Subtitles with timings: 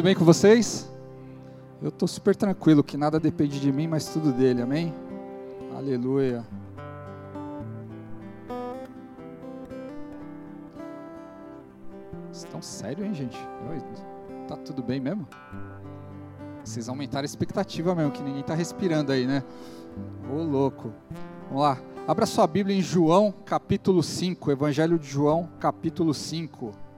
[0.00, 0.90] Tudo bem com vocês?
[1.82, 4.94] Eu estou super tranquilo, que nada depende de mim, mas tudo dele, amém?
[5.76, 6.42] Aleluia.
[12.32, 13.36] Estão sério, hein, gente?
[14.48, 15.28] Tá tudo bem mesmo?
[16.64, 19.44] Vocês aumentaram a expectativa mesmo, que ninguém está respirando aí, né?
[20.32, 20.94] Ô louco.
[21.48, 21.78] Vamos lá.
[22.08, 26.89] Abra sua Bíblia em João, capítulo 5, Evangelho de João, capítulo 5.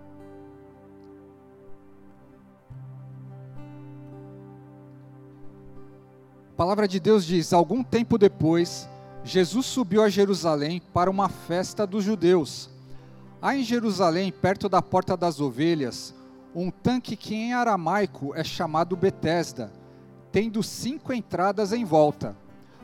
[6.62, 8.89] Palavra de Deus diz: Algum tempo depois,
[9.25, 12.70] Jesus subiu a Jerusalém para uma festa dos judeus.
[13.41, 16.15] Há em Jerusalém, perto da porta das ovelhas,
[16.55, 19.73] um tanque que em aramaico é chamado Betesda,
[20.30, 22.37] tendo cinco entradas em volta.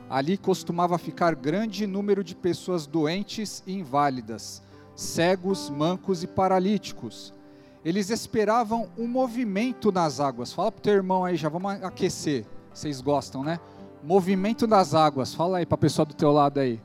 [0.09, 4.61] Ali costumava ficar grande número de pessoas doentes e inválidas,
[4.93, 7.33] cegos, mancos e paralíticos.
[7.85, 10.51] Eles esperavam um movimento nas águas.
[10.51, 12.45] Fala para o teu irmão aí, já vamos aquecer.
[12.79, 13.59] Vocês gostam, né?
[14.01, 15.33] Movimento das águas.
[15.33, 16.79] Fala aí para a pessoa do teu lado aí.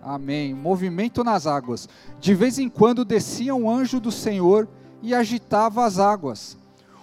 [0.00, 0.54] Amém.
[0.54, 1.88] Movimento nas águas.
[2.20, 4.68] De vez em quando descia um anjo do Senhor
[5.02, 6.56] e agitava as águas.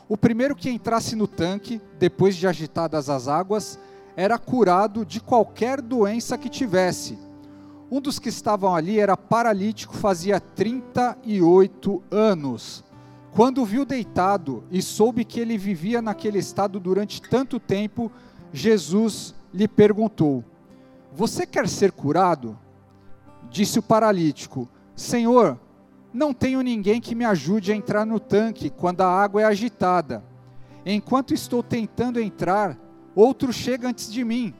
[0.08, 3.78] O primeiro que entrasse no tanque, depois de agitadas as águas,
[4.16, 7.20] era curado de qualquer doença que tivesse.
[7.92, 12.82] Um dos que estavam ali era paralítico, fazia 38 anos.
[13.34, 18.12] Quando viu deitado e soube que ele vivia naquele estado durante tanto tempo,
[18.52, 20.44] Jesus lhe perguntou:
[21.12, 22.58] Você quer ser curado?
[23.50, 25.60] Disse o paralítico: Senhor,
[26.14, 30.24] não tenho ninguém que me ajude a entrar no tanque quando a água é agitada.
[30.86, 32.78] Enquanto estou tentando entrar,
[33.16, 34.54] outro chega antes de mim.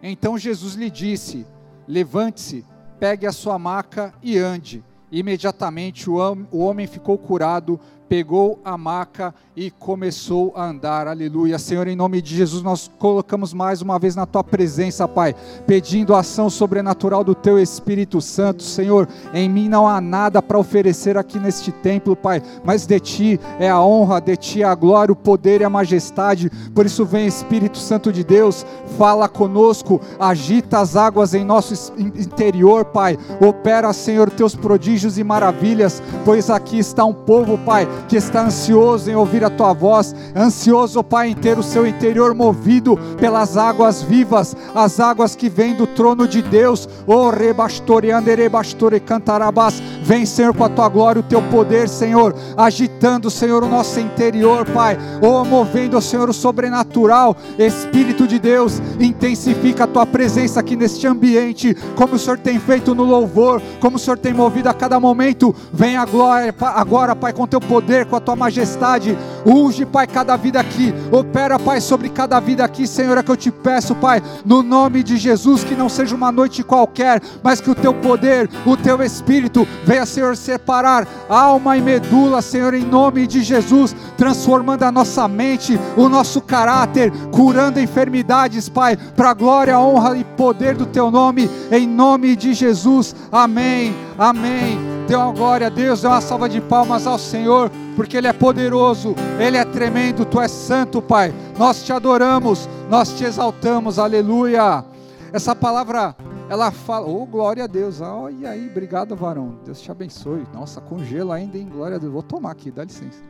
[0.00, 1.44] Então Jesus lhe disse:
[1.88, 2.64] Levante-se,
[3.00, 4.84] pegue a sua maca e ande.
[5.10, 6.16] Imediatamente o
[6.52, 11.06] homem ficou curado, pegou a maca e começou a andar.
[11.06, 11.58] Aleluia.
[11.58, 15.34] Senhor, em nome de Jesus, nós colocamos mais uma vez na tua presença, Pai,
[15.66, 18.62] pedindo a ação sobrenatural do teu Espírito Santo.
[18.62, 23.40] Senhor, em mim não há nada para oferecer aqui neste templo, Pai, mas de ti
[23.58, 26.50] é a honra, de ti é a glória, o poder e a majestade.
[26.74, 28.66] Por isso, vem Espírito Santo de Deus,
[28.98, 33.16] fala conosco, agita as águas em nosso interior, Pai.
[33.40, 39.10] Opera, Senhor, teus prodígios e maravilhas, pois aqui está um povo, Pai, que está ansioso
[39.10, 44.02] em ouvir a tua voz, ansioso, Pai, em ter o seu interior movido pelas águas
[44.02, 46.88] vivas, as águas que vêm do trono de Deus.
[47.06, 49.82] Oh, rebastore, andere, bastore, cantarabás.
[50.02, 54.66] Vem, Senhor, com a tua glória, o teu poder, Senhor, agitando, Senhor, o nosso interior,
[54.66, 54.98] Pai.
[55.22, 57.36] Oh, movendo, Senhor, o sobrenatural.
[57.58, 62.94] Espírito de Deus, intensifica a tua presença aqui neste ambiente, como o Senhor tem feito
[62.94, 65.54] no louvor, como o Senhor tem movido a cada momento.
[65.72, 69.16] Vem a glória agora, Pai, com teu poder, com a tua majestade.
[69.44, 70.94] Unge, Pai, cada vida aqui.
[71.10, 75.02] Opera, Pai, sobre cada vida aqui, Senhor, é que eu te peço, Pai, no nome
[75.02, 79.02] de Jesus, que não seja uma noite qualquer, mas que o teu poder, o teu
[79.02, 85.28] espírito venha, Senhor, separar alma e medula, Senhor, em nome de Jesus, transformando a nossa
[85.28, 91.10] mente, o nosso caráter, curando enfermidades, Pai, para a glória, honra e poder do teu
[91.10, 93.14] nome, em nome de Jesus.
[93.30, 93.94] Amém.
[94.18, 94.93] Amém.
[95.06, 98.32] Dê uma glória a Deus, dê uma salva de palmas ao Senhor, porque Ele é
[98.32, 101.32] poderoso, Ele é tremendo, Tu és santo, Pai.
[101.58, 104.82] Nós te adoramos, nós te exaltamos, aleluia.
[105.30, 106.16] Essa palavra,
[106.48, 110.46] ela fala, oh glória a Deus, olha aí, obrigado varão, Deus te abençoe.
[110.54, 112.12] Nossa, congelo ainda, em glória a Deus.
[112.12, 113.22] Vou tomar aqui, dá licença.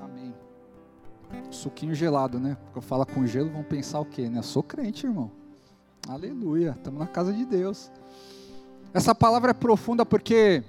[0.00, 0.34] Amém.
[1.50, 2.56] Suquinho gelado, né?
[2.64, 4.38] Porque eu falo com gelo, vão pensar o quê, né?
[4.38, 5.30] Eu sou crente, irmão.
[6.08, 7.92] Aleluia, estamos na casa de Deus.
[8.94, 10.62] Essa palavra é profunda porque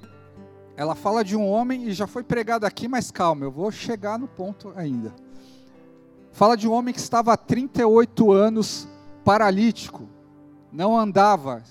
[0.76, 4.18] ela fala de um homem e já foi pregado aqui, mas calma, eu vou chegar
[4.18, 5.14] no ponto ainda.
[6.32, 8.88] Fala de um homem que estava há 38 anos
[9.24, 10.10] paralítico,
[10.72, 11.62] não andava.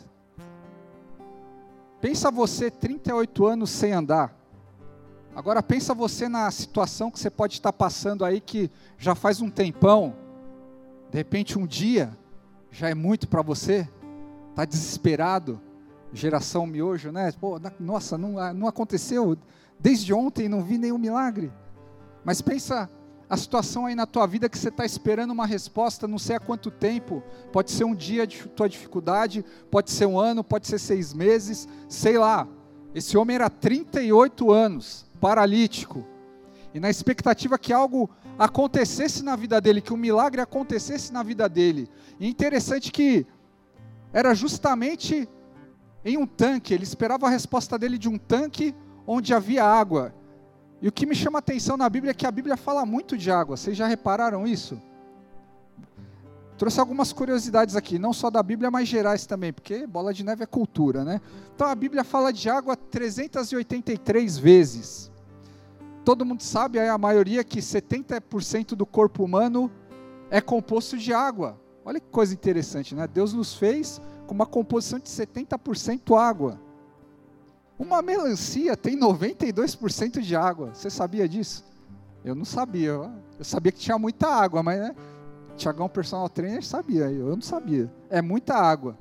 [2.01, 4.33] Pensa você 38 anos sem andar.
[5.35, 9.51] Agora pensa você na situação que você pode estar passando aí que já faz um
[9.51, 10.15] tempão.
[11.11, 12.17] De repente um dia
[12.71, 13.89] já é muito para você.
[14.51, 15.61] Está desesperado
[16.15, 17.33] geração miojo, né?
[17.33, 19.37] Pô, nossa, não, ah, não aconteceu
[19.79, 21.53] desde ontem, não vi nenhum milagre.
[22.25, 22.89] Mas pensa
[23.29, 26.41] a situação aí na tua vida que você está esperando uma resposta, não sei há
[26.41, 27.23] quanto tempo.
[27.53, 31.69] Pode ser um dia de tua dificuldade, pode ser um ano, pode ser seis meses,
[31.89, 32.47] sei lá.
[32.95, 36.07] Esse homem era 38 anos, paralítico,
[36.73, 38.09] e na expectativa que algo
[38.39, 41.89] acontecesse na vida dele, que um milagre acontecesse na vida dele.
[42.21, 43.27] E interessante que
[44.13, 45.29] era justamente
[46.05, 48.75] em um tanque, ele esperava a resposta dele de um tanque
[49.07, 50.15] onde havia água.
[50.83, 53.17] E o que me chama a atenção na Bíblia é que a Bíblia fala muito
[53.17, 53.57] de água.
[53.57, 54.81] Vocês já repararam isso?
[56.59, 60.45] Trouxe algumas curiosidades aqui, não só da Bíblia, mas gerais também, porque bola de neve
[60.45, 61.21] é cultura, né?
[61.55, 65.11] Então a Bíblia fala de água 383 vezes.
[66.05, 69.71] Todo mundo sabe, a maioria, que 70% do corpo humano
[70.31, 71.59] é composto de água.
[71.85, 73.07] Olha que coisa interessante, né?
[73.07, 76.61] Deus nos fez com uma composição de 70% água.
[77.79, 80.75] Uma melancia tem 92% de água.
[80.75, 81.65] Você sabia disso?
[82.25, 82.93] Eu não sabia.
[83.39, 84.95] Eu sabia que tinha muita água, mas né?
[85.57, 87.11] Tiagão, personal trainer, sabia.
[87.11, 87.93] Eu não sabia.
[88.09, 88.99] É muita água.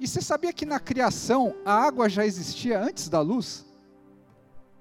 [0.00, 3.66] E você sabia que na criação a água já existia antes da luz?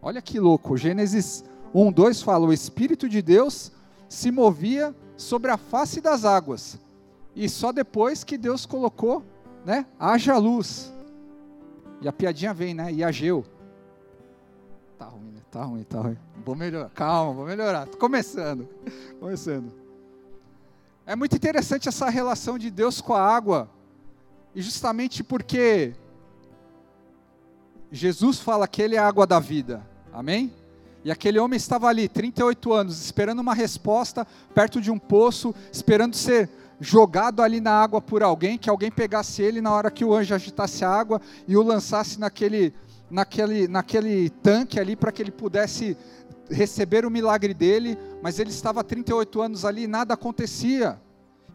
[0.02, 0.78] Olha que louco.
[0.78, 1.44] Gênesis
[1.74, 3.72] 1, 2 fala: o Espírito de Deus
[4.08, 6.78] se movia sobre a face das águas.
[7.38, 9.24] E só depois que Deus colocou,
[9.64, 9.86] né?
[10.00, 10.92] Haja luz.
[12.02, 12.92] E a piadinha vem, né?
[12.92, 13.46] E Ageu.
[14.98, 15.42] Tá ruim, né?
[15.52, 16.18] Tá ruim, tá ruim.
[16.44, 16.90] Vou melhorar.
[16.90, 17.86] Calma, vou melhorar.
[17.86, 18.68] Tô começando.
[19.20, 19.72] Começando.
[21.06, 23.70] É muito interessante essa relação de Deus com a água.
[24.56, 25.94] E justamente porque
[27.92, 29.88] Jesus fala que ele é a água da vida.
[30.12, 30.52] Amém?
[31.04, 34.26] E aquele homem estava ali, 38 anos, esperando uma resposta,
[34.56, 39.42] perto de um poço, esperando ser jogado ali na água por alguém, que alguém pegasse
[39.42, 42.74] ele na hora que o anjo agitasse a água e o lançasse naquele,
[43.10, 45.98] naquele, naquele tanque ali para que ele pudesse
[46.50, 51.00] receber o milagre dele, mas ele estava há 38 anos ali e nada acontecia.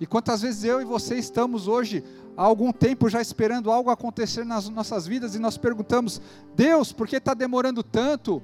[0.00, 2.02] E quantas vezes eu e você estamos hoje,
[2.36, 6.20] há algum tempo, já esperando algo acontecer nas nossas vidas e nós perguntamos:
[6.54, 8.42] Deus, por que está demorando tanto?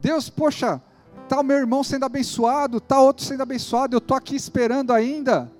[0.00, 0.82] Deus, poxa,
[1.32, 5.50] está o meu irmão sendo abençoado, está outro sendo abençoado, eu estou aqui esperando ainda.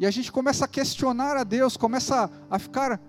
[0.00, 3.00] E a gente começa a questionar a Deus, começa a ficar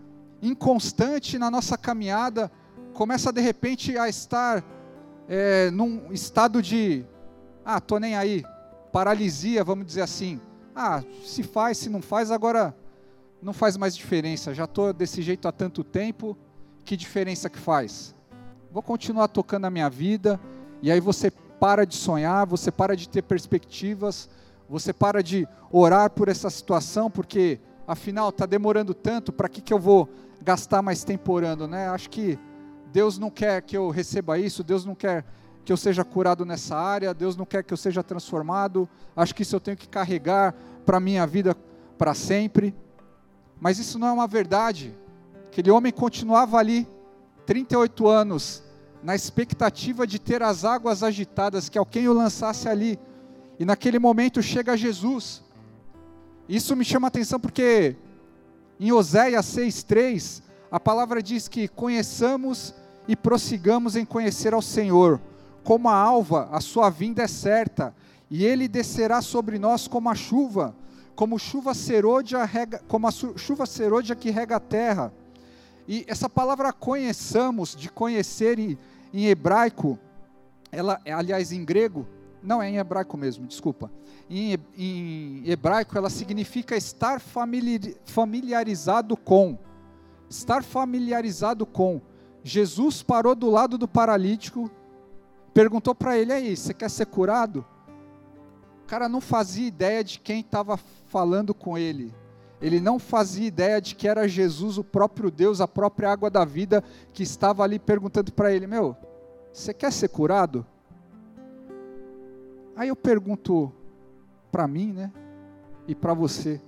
[0.44, 2.52] inconstante na nossa caminhada,
[2.94, 4.64] começa de repente a estar
[5.28, 7.04] é, num estado de,
[7.66, 8.46] ah, tô nem aí,
[8.94, 10.40] paralisia, vamos dizer assim.
[10.76, 12.78] Ah, se faz, se não faz, agora
[13.42, 14.54] não faz mais diferença.
[14.54, 16.38] Já estou desse jeito há tanto tempo,
[16.88, 18.16] que diferença que faz?
[18.72, 20.40] Vou continuar tocando a minha vida,
[20.82, 24.30] e aí você para de sonhar, você para de ter perspectivas,
[24.70, 29.74] você para de orar por essa situação, porque afinal está demorando tanto, para que, que
[29.74, 30.08] eu vou
[30.42, 31.90] gastar mais tempo orando, né?
[31.90, 32.40] Acho que
[32.94, 35.26] Deus não quer que eu receba isso, Deus não quer
[35.66, 39.42] que eu seja curado nessa área, Deus não quer que eu seja transformado, acho que
[39.42, 40.56] isso eu tenho que carregar
[40.86, 41.54] para a minha vida
[41.98, 42.74] para sempre.
[43.60, 44.98] Mas isso não é uma verdade.
[45.58, 46.88] Aquele homem continuava ali,
[47.48, 48.62] 38 anos,
[49.02, 53.00] na expectativa de ter as águas agitadas, que alguém o lançasse ali.
[53.58, 55.44] E naquele momento chega Jesus.
[56.48, 57.96] Isso me chama a atenção porque
[58.80, 62.76] em Oséias 6,3, a palavra diz que conheçamos
[63.08, 65.20] e prossigamos em conhecer ao Senhor.
[65.64, 67.96] Como a alva, a sua vinda é certa,
[68.30, 70.76] e ele descerá sobre nós como a chuva,
[71.16, 75.12] como chuva serôdia, rega, como a chuva serôdia que rega a terra.
[75.88, 78.78] E essa palavra conheçamos, de conhecer em,
[79.14, 79.98] em hebraico,
[80.72, 82.06] ela, aliás, em grego,
[82.44, 83.92] não é em hebraico mesmo, desculpa.
[84.30, 87.22] Em, em hebraico, ela significa estar
[88.06, 89.58] familiarizado com
[90.30, 92.02] estar familiarizado com.
[92.44, 94.70] Jesus parou do lado do paralítico,
[95.54, 97.66] perguntou para ele: aí, você quer ser curado?
[98.84, 102.14] O cara não fazia ideia de quem estava falando com ele.
[102.62, 106.44] Ele não fazia ideia de que era Jesus, o próprio Deus, a própria água da
[106.44, 106.84] vida,
[107.14, 108.96] que estava ali perguntando para ele: Meu,
[109.54, 110.66] você quer ser curado?
[112.76, 113.72] Aí eu pergunto
[114.52, 115.12] para mim, né?
[115.88, 116.60] E para você: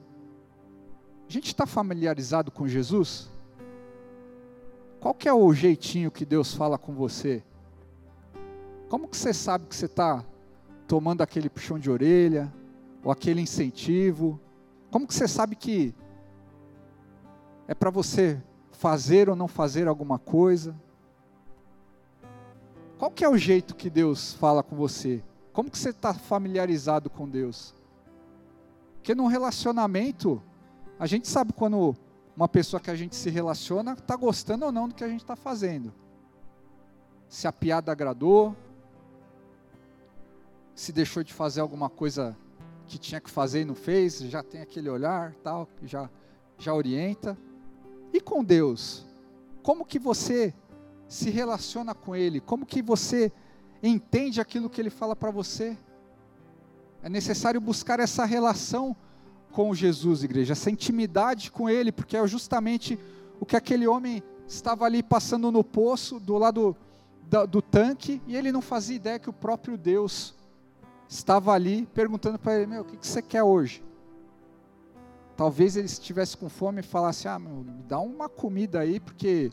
[1.27, 3.29] a gente está familiarizado com Jesus?
[4.99, 7.43] Qual que é o jeitinho que Deus fala com você?
[8.89, 10.25] Como que você sabe que você está
[10.87, 12.51] tomando aquele puxão de orelha,
[13.03, 14.39] ou aquele incentivo?
[14.91, 15.93] Como que você sabe que
[17.67, 18.41] é para você
[18.71, 20.75] fazer ou não fazer alguma coisa?
[22.97, 25.23] Qual que é o jeito que Deus fala com você?
[25.53, 27.75] Como que você está familiarizado com Deus?
[28.95, 30.41] Porque num relacionamento,
[30.97, 31.95] a gente sabe quando
[32.35, 35.21] uma pessoa que a gente se relaciona está gostando ou não do que a gente
[35.21, 35.93] está fazendo.
[37.27, 38.55] Se a piada agradou,
[40.73, 42.35] se deixou de fazer alguma coisa
[42.89, 46.09] que tinha que fazer e não fez, já tem aquele olhar, tal, que já
[46.57, 47.37] já orienta.
[48.11, 49.05] E com Deus,
[49.63, 50.53] como que você
[51.07, 52.41] se relaciona com ele?
[52.41, 53.31] Como que você
[53.81, 55.77] entende aquilo que ele fala para você?
[57.01, 58.95] É necessário buscar essa relação
[59.51, 62.99] com Jesus, igreja, essa intimidade com Ele, porque é justamente
[63.39, 66.75] o que aquele homem estava ali passando no poço, do lado
[67.23, 70.35] do, do tanque, e ele não fazia ideia que o próprio Deus
[71.09, 73.83] estava ali perguntando para ele: Meu, o que, você quer hoje?
[75.35, 79.51] Talvez ele estivesse com fome e falasse: Ah, meu, me dá uma comida aí, porque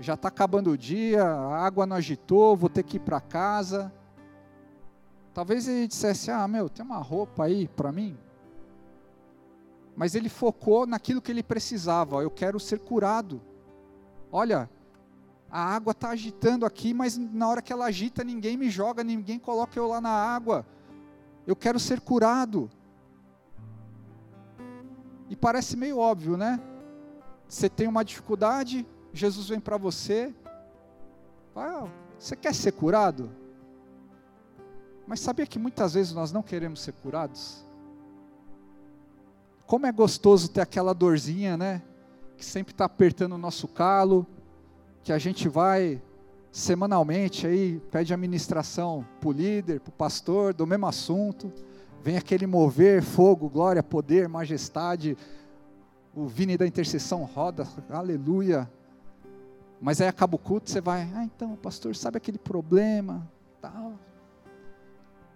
[0.00, 3.92] já está acabando o dia, a água não agitou, vou ter que ir para casa.
[5.34, 8.16] Talvez ele dissesse: Ah, meu, tem uma roupa aí para mim?
[9.94, 13.42] Mas ele focou naquilo que ele precisava: Eu quero ser curado.
[14.32, 14.70] Olha,
[15.50, 19.38] a água está agitando aqui, mas na hora que ela agita, ninguém me joga, ninguém
[19.38, 20.64] coloca eu lá na água.
[21.48, 22.68] Eu quero ser curado.
[25.30, 26.60] E parece meio óbvio, né?
[27.48, 30.34] Você tem uma dificuldade, Jesus vem para você.
[31.56, 31.88] Ah,
[32.18, 33.30] você quer ser curado?
[35.06, 37.64] Mas sabia que muitas vezes nós não queremos ser curados?
[39.66, 41.82] Como é gostoso ter aquela dorzinha, né?
[42.36, 44.26] Que sempre está apertando o nosso calo
[45.02, 46.02] que a gente vai
[46.50, 51.52] semanalmente aí, pede administração para o líder, para o pastor, do mesmo assunto,
[52.02, 55.16] vem aquele mover, fogo, glória, poder, majestade,
[56.14, 58.70] o Vini da intercessão roda, aleluia.
[59.80, 63.92] Mas aí acaba o culto, você vai, ah, então, pastor, sabe aquele problema, tal.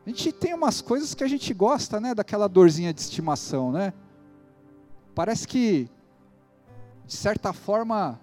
[0.04, 3.92] A gente tem umas coisas que a gente gosta, né, daquela dorzinha de estimação, né?
[5.14, 5.88] Parece que,
[7.07, 8.19] de certa forma,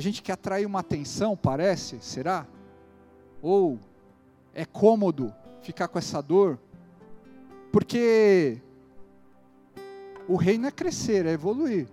[0.00, 2.46] a gente quer atrair uma atenção, parece, será?
[3.42, 3.78] Ou
[4.54, 5.30] é cômodo
[5.60, 6.58] ficar com essa dor?
[7.70, 8.62] Porque
[10.26, 11.86] o reino é crescer, é evoluir.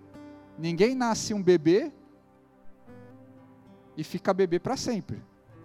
[0.58, 1.92] Ninguém nasce um bebê
[3.98, 5.22] e fica bebê para sempre.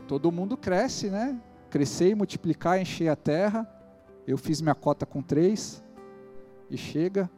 [0.08, 1.40] Todo mundo cresce, né?
[1.70, 3.72] Crescer e multiplicar, encher a terra.
[4.26, 5.80] Eu fiz minha cota com três
[6.68, 7.30] e chega.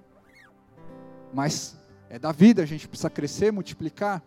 [1.31, 4.23] Mas é da vida, a gente precisa crescer, multiplicar.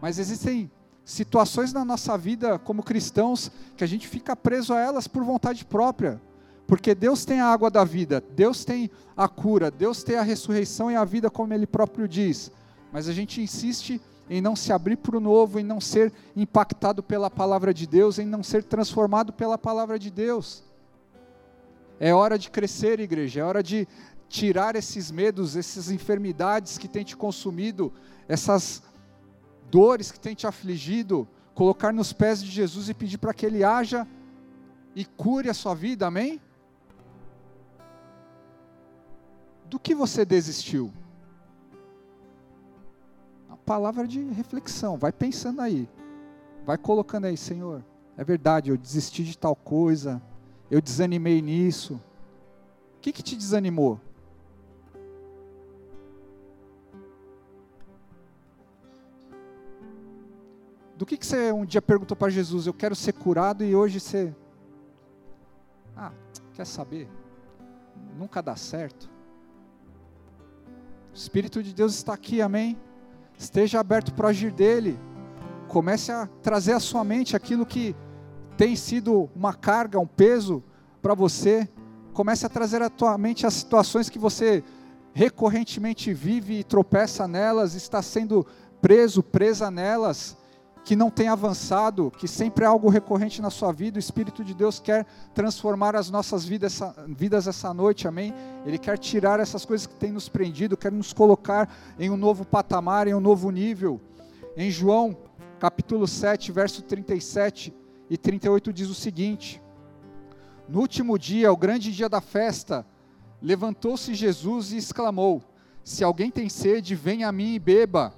[0.00, 0.70] Mas existem
[1.04, 5.64] situações na nossa vida como cristãos que a gente fica preso a elas por vontade
[5.64, 6.20] própria.
[6.66, 10.90] Porque Deus tem a água da vida, Deus tem a cura, Deus tem a ressurreição
[10.90, 12.52] e a vida, como Ele próprio diz.
[12.92, 17.02] Mas a gente insiste em não se abrir para o novo, em não ser impactado
[17.02, 20.62] pela palavra de Deus, em não ser transformado pela palavra de Deus.
[21.98, 23.88] É hora de crescer, igreja, é hora de
[24.28, 27.92] tirar esses medos, essas enfermidades que têm te consumido,
[28.28, 28.80] essas
[29.70, 33.62] dores que tem te afligido, colocar nos pés de Jesus e pedir para que Ele
[33.62, 34.06] haja
[34.94, 36.40] e cure a sua vida, amém?
[39.68, 40.92] Do que você desistiu?
[43.48, 45.88] A palavra de reflexão, vai pensando aí,
[46.66, 47.84] vai colocando aí, Senhor,
[48.16, 50.20] é verdade, eu desisti de tal coisa,
[50.70, 52.00] eu desanimei nisso.
[52.96, 54.00] O que, que te desanimou?
[61.00, 63.98] Do que, que você um dia perguntou para Jesus, eu quero ser curado, e hoje
[63.98, 64.36] você.
[65.96, 66.12] Ah,
[66.52, 67.08] quer saber?
[68.18, 69.10] Nunca dá certo.
[71.10, 72.78] O Espírito de Deus está aqui, amém?
[73.38, 75.00] Esteja aberto para agir dele.
[75.68, 77.96] Comece a trazer à sua mente aquilo que
[78.58, 80.62] tem sido uma carga, um peso
[81.00, 81.66] para você.
[82.12, 84.62] Comece a trazer à tua mente as situações que você
[85.14, 88.46] recorrentemente vive e tropeça nelas, está sendo
[88.82, 90.38] preso, presa nelas
[90.84, 94.54] que não tem avançado, que sempre é algo recorrente na sua vida, o Espírito de
[94.54, 98.34] Deus quer transformar as nossas vidas essa, vidas essa noite, amém?
[98.64, 102.44] Ele quer tirar essas coisas que têm nos prendido, quer nos colocar em um novo
[102.44, 104.00] patamar, em um novo nível.
[104.56, 105.16] Em João,
[105.58, 107.74] capítulo 7, verso 37
[108.08, 109.62] e 38 diz o seguinte:
[110.68, 112.84] No último dia, o grande dia da festa,
[113.40, 115.42] levantou-se Jesus e exclamou:
[115.84, 118.14] Se alguém tem sede, venha a mim e beba.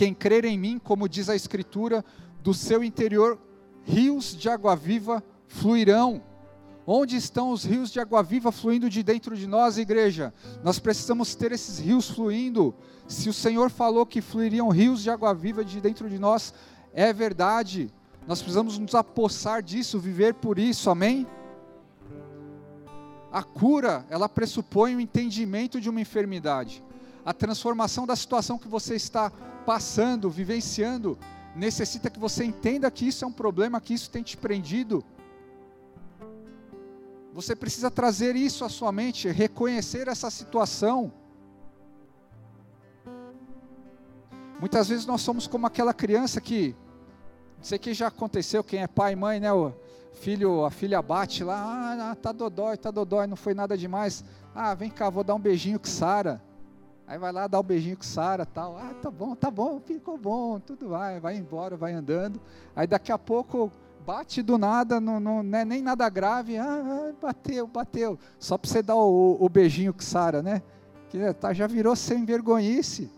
[0.00, 2.02] Quem crer em mim, como diz a Escritura,
[2.42, 3.38] do seu interior
[3.84, 6.22] rios de água viva fluirão.
[6.86, 10.32] Onde estão os rios de água viva fluindo de dentro de nós, igreja?
[10.64, 12.74] Nós precisamos ter esses rios fluindo.
[13.06, 16.54] Se o Senhor falou que fluiriam rios de água viva de dentro de nós,
[16.94, 17.92] é verdade.
[18.26, 21.26] Nós precisamos nos apossar disso, viver por isso, amém?
[23.30, 26.82] A cura, ela pressupõe o entendimento de uma enfermidade
[27.30, 29.30] a transformação da situação que você está
[29.64, 31.16] passando, vivenciando,
[31.54, 35.04] necessita que você entenda que isso é um problema, que isso tem te prendido.
[37.32, 41.12] Você precisa trazer isso à sua mente, reconhecer essa situação.
[44.58, 46.74] Muitas vezes nós somos como aquela criança que,
[47.58, 49.52] não sei que já aconteceu, quem é pai e mãe, né?
[49.52, 49.72] O
[50.14, 54.24] filho, a filha bate lá, ah, tá dodói, tá dodói, não foi nada demais.
[54.52, 56.42] Ah, vem cá, vou dar um beijinho que sara.
[57.10, 58.78] Aí vai lá dar um beijinho com Sara, tal.
[58.78, 62.40] Ah, tá bom, tá bom, ficou bom, tudo vai, vai embora, vai andando.
[62.74, 63.68] Aí daqui a pouco
[64.06, 66.56] bate do nada, não, não, não é nem nada grave.
[66.56, 68.16] Ah, bateu, bateu.
[68.38, 70.62] Só para você dar o, o beijinho com Sara, né?
[71.08, 73.10] Que tá, já virou sem vergonhice.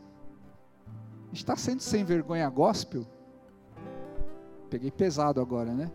[1.30, 3.06] Está sendo sem vergonha gospel?
[4.70, 5.92] Peguei pesado agora, né?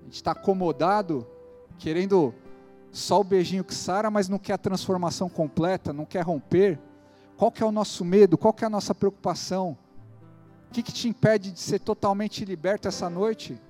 [0.00, 1.26] A gente está acomodado,
[1.78, 2.34] querendo
[2.92, 6.78] só o beijinho que sara, mas não quer a transformação completa, não quer romper.
[7.36, 8.36] Qual que é o nosso medo?
[8.36, 9.76] Qual que é a nossa preocupação?
[10.68, 13.60] O que, que te impede de ser totalmente liberto essa noite?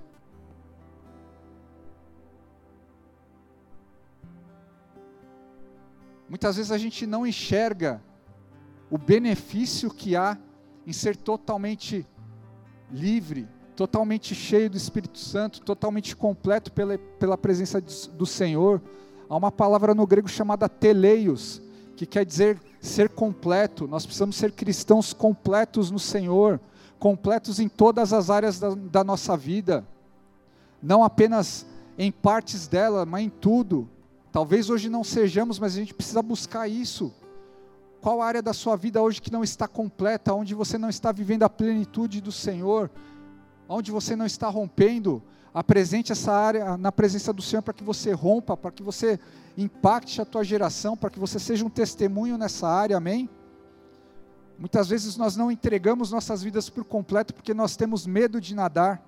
[6.29, 8.01] Muitas vezes a gente não enxerga
[8.91, 10.39] o benefício que há
[10.87, 12.07] em ser totalmente
[12.91, 18.81] livre, totalmente cheio do Espírito Santo, totalmente completo pela, pela presença do Senhor.
[19.31, 21.63] Há uma palavra no grego chamada teleios,
[21.95, 23.87] que quer dizer ser completo.
[23.87, 26.59] Nós precisamos ser cristãos completos no Senhor,
[26.99, 29.87] completos em todas as áreas da, da nossa vida,
[30.83, 31.65] não apenas
[31.97, 33.89] em partes dela, mas em tudo.
[34.33, 37.15] Talvez hoje não sejamos, mas a gente precisa buscar isso.
[38.01, 41.45] Qual área da sua vida hoje que não está completa, onde você não está vivendo
[41.45, 42.91] a plenitude do Senhor,
[43.69, 45.23] onde você não está rompendo?
[45.53, 49.19] Apresente essa área na presença do Senhor para que você rompa, para que você
[49.57, 53.29] impacte a tua geração, para que você seja um testemunho nessa área, amém?
[54.59, 59.03] Muitas vezes nós não entregamos nossas vidas por completo porque nós temos medo de nadar,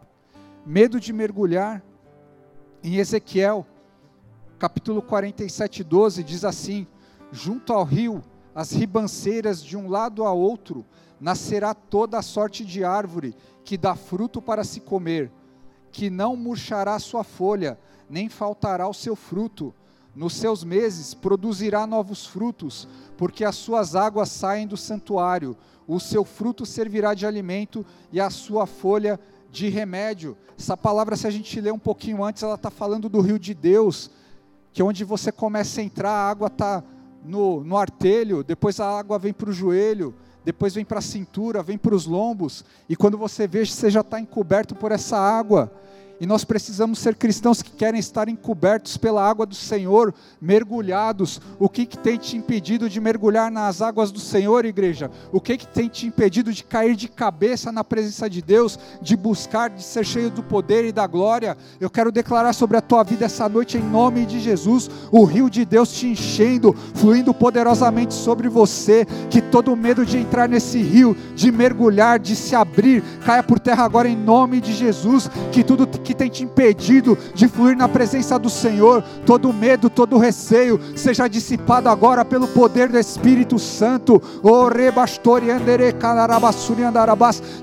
[0.67, 1.83] medo de mergulhar.
[2.83, 3.65] Em Ezequiel,
[4.59, 6.87] capítulo 47, 12, diz assim:
[7.31, 8.23] Junto ao rio,
[8.55, 10.85] as ribanceiras de um lado a outro,
[11.21, 15.31] nascerá toda a sorte de árvore que dá fruto para se comer
[15.93, 19.73] que não murchará sua folha, nem faltará o seu fruto.
[20.15, 25.57] Nos seus meses produzirá novos frutos, porque as suas águas saem do santuário.
[25.87, 29.21] O seu fruto servirá de alimento e a sua folha
[29.51, 30.37] de remédio.
[30.59, 33.55] Essa palavra, se a gente ler um pouquinho antes, ela está falando do rio de
[33.55, 34.11] Deus,
[34.73, 36.83] que é onde você começa a entrar, a água está
[37.25, 40.15] no, no artelho, depois a água vem para o joelho,
[40.45, 44.01] depois vem para a cintura, vem para os lombos, e quando você vê, você já
[44.01, 45.73] está encoberto por essa água.
[46.23, 51.41] E nós precisamos ser cristãos que querem estar encobertos pela água do Senhor, mergulhados.
[51.59, 55.11] O que, que tem te impedido de mergulhar nas águas do Senhor, igreja?
[55.33, 59.17] O que, que tem te impedido de cair de cabeça na presença de Deus, de
[59.17, 61.57] buscar, de ser cheio do poder e da glória?
[61.81, 65.51] Eu quero declarar sobre a tua vida essa noite, em nome de Jesus, o rio
[65.51, 69.05] de Deus te enchendo, fluindo poderosamente sobre você.
[69.29, 73.83] Que todo medo de entrar nesse rio, de mergulhar, de se abrir, caia por terra
[73.83, 75.29] agora em nome de Jesus.
[75.51, 79.89] Que tudo que que tem te impedido de fluir na presença do Senhor, todo medo,
[79.89, 84.23] todo receio, seja dissipado agora pelo poder do Espírito Santo.
[84.43, 84.69] Oh,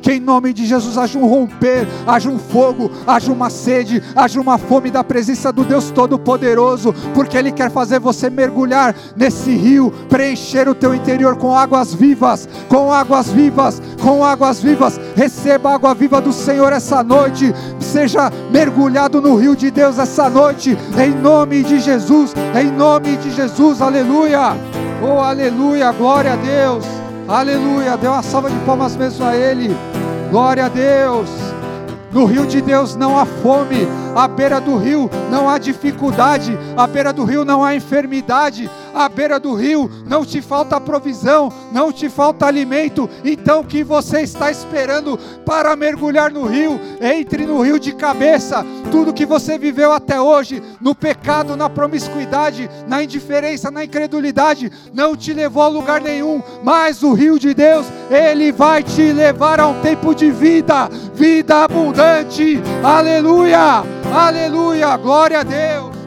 [0.01, 4.41] que em nome de Jesus haja um romper, haja um fogo, haja uma sede, haja
[4.41, 9.91] uma fome da presença do Deus Todo-Poderoso, porque Ele quer fazer você mergulhar nesse rio,
[10.09, 14.99] preencher o teu interior com águas vivas, com águas vivas, com águas vivas.
[15.15, 20.29] Receba a água viva do Senhor essa noite, seja mergulhado no rio de Deus essa
[20.29, 24.55] noite, em nome de Jesus, em nome de Jesus, aleluia,
[25.01, 26.85] oh aleluia, glória a Deus,
[27.27, 29.75] aleluia, dê uma salva de palmas mesmo a Ele,
[30.29, 31.29] glória a Deus.
[32.11, 36.87] No rio de Deus não há fome, à beira do rio não há dificuldade, à
[36.87, 41.91] beira do rio não há enfermidade, à beira do rio, não te falta provisão, não
[41.91, 43.09] te falta alimento.
[43.23, 46.79] Então, o que você está esperando para mergulhar no rio?
[47.01, 48.65] Entre no rio de cabeça.
[48.91, 55.15] Tudo que você viveu até hoje, no pecado, na promiscuidade, na indiferença, na incredulidade, não
[55.15, 56.41] te levou a lugar nenhum.
[56.63, 61.63] Mas o rio de Deus, ele vai te levar a um tempo de vida, vida
[61.63, 62.59] abundante.
[62.83, 63.83] Aleluia!
[64.13, 64.97] Aleluia!
[64.97, 65.98] Glória a Deus!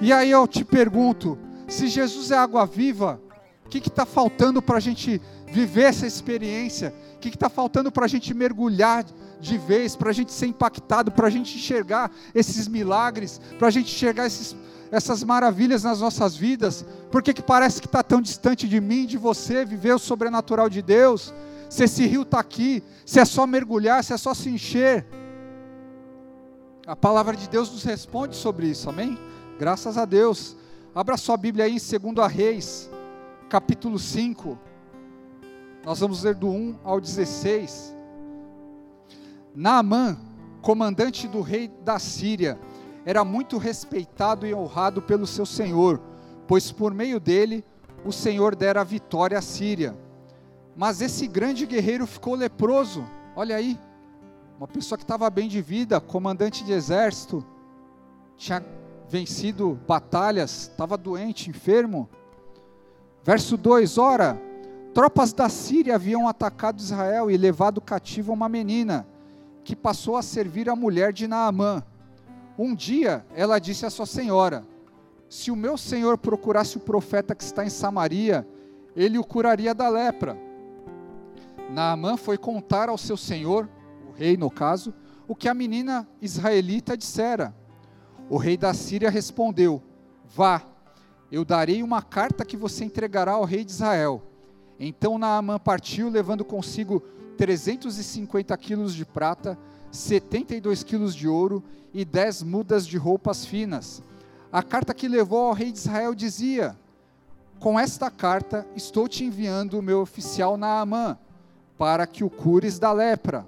[0.00, 3.20] E aí eu te pergunto: se Jesus é água viva,
[3.64, 6.94] o que está faltando para a gente viver essa experiência?
[7.16, 9.04] O que está faltando para a gente mergulhar
[9.40, 13.70] de vez, para a gente ser impactado, para a gente enxergar esses milagres, para a
[13.70, 14.56] gente enxergar esses,
[14.90, 16.84] essas maravilhas nas nossas vidas?
[17.10, 20.68] Por que, que parece que está tão distante de mim, de você, viver o sobrenatural
[20.68, 21.34] de Deus?
[21.68, 25.04] Se esse rio está aqui, se é só mergulhar, se é só se encher.
[26.86, 29.18] A palavra de Deus nos responde sobre isso, amém?
[29.58, 30.54] Graças a Deus.
[30.94, 32.88] Abra sua Bíblia aí em 2 Reis,
[33.48, 34.56] capítulo 5.
[35.84, 37.92] Nós vamos ler do 1 ao 16.
[39.52, 40.16] Naamã,
[40.62, 42.56] comandante do rei da Síria,
[43.04, 46.00] era muito respeitado e honrado pelo seu senhor,
[46.46, 47.64] pois por meio dele
[48.04, 49.98] o Senhor dera vitória à Síria.
[50.76, 53.04] Mas esse grande guerreiro ficou leproso.
[53.34, 53.76] Olha aí,
[54.58, 57.44] uma pessoa que estava bem de vida, comandante de exército,
[58.38, 58.64] tinha
[59.08, 62.08] vencido batalhas, estava doente, enfermo.
[63.22, 64.40] Verso 2: Ora,
[64.94, 69.06] tropas da Síria haviam atacado Israel e levado cativo uma menina,
[69.62, 71.82] que passou a servir a mulher de Naamã.
[72.58, 74.64] Um dia ela disse à sua senhora:
[75.28, 78.48] Se o meu senhor procurasse o profeta que está em Samaria,
[78.96, 80.38] ele o curaria da lepra.
[81.68, 83.68] Naamã foi contar ao seu senhor,
[84.16, 84.92] rei no caso,
[85.28, 87.54] o que a menina israelita dissera.
[88.28, 89.82] O rei da Síria respondeu:
[90.34, 90.62] Vá,
[91.30, 94.22] eu darei uma carta que você entregará ao rei de Israel.
[94.78, 97.00] Então Naamã partiu, levando consigo
[97.36, 99.58] 350 quilos de prata,
[99.90, 104.02] 72 quilos de ouro e 10 mudas de roupas finas.
[104.52, 106.76] A carta que levou ao rei de Israel dizia:
[107.58, 111.18] Com esta carta estou te enviando o meu oficial Naamã,
[111.76, 113.46] para que o cures da lepra.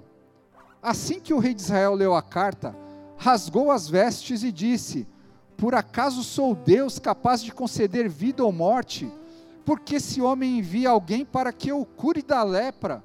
[0.81, 2.75] Assim que o rei de Israel leu a carta,
[3.17, 5.05] rasgou as vestes e disse:
[5.57, 9.11] Por acaso sou Deus capaz de conceder vida ou morte?
[9.65, 13.03] Porque esse homem envia alguém para que eu cure da lepra.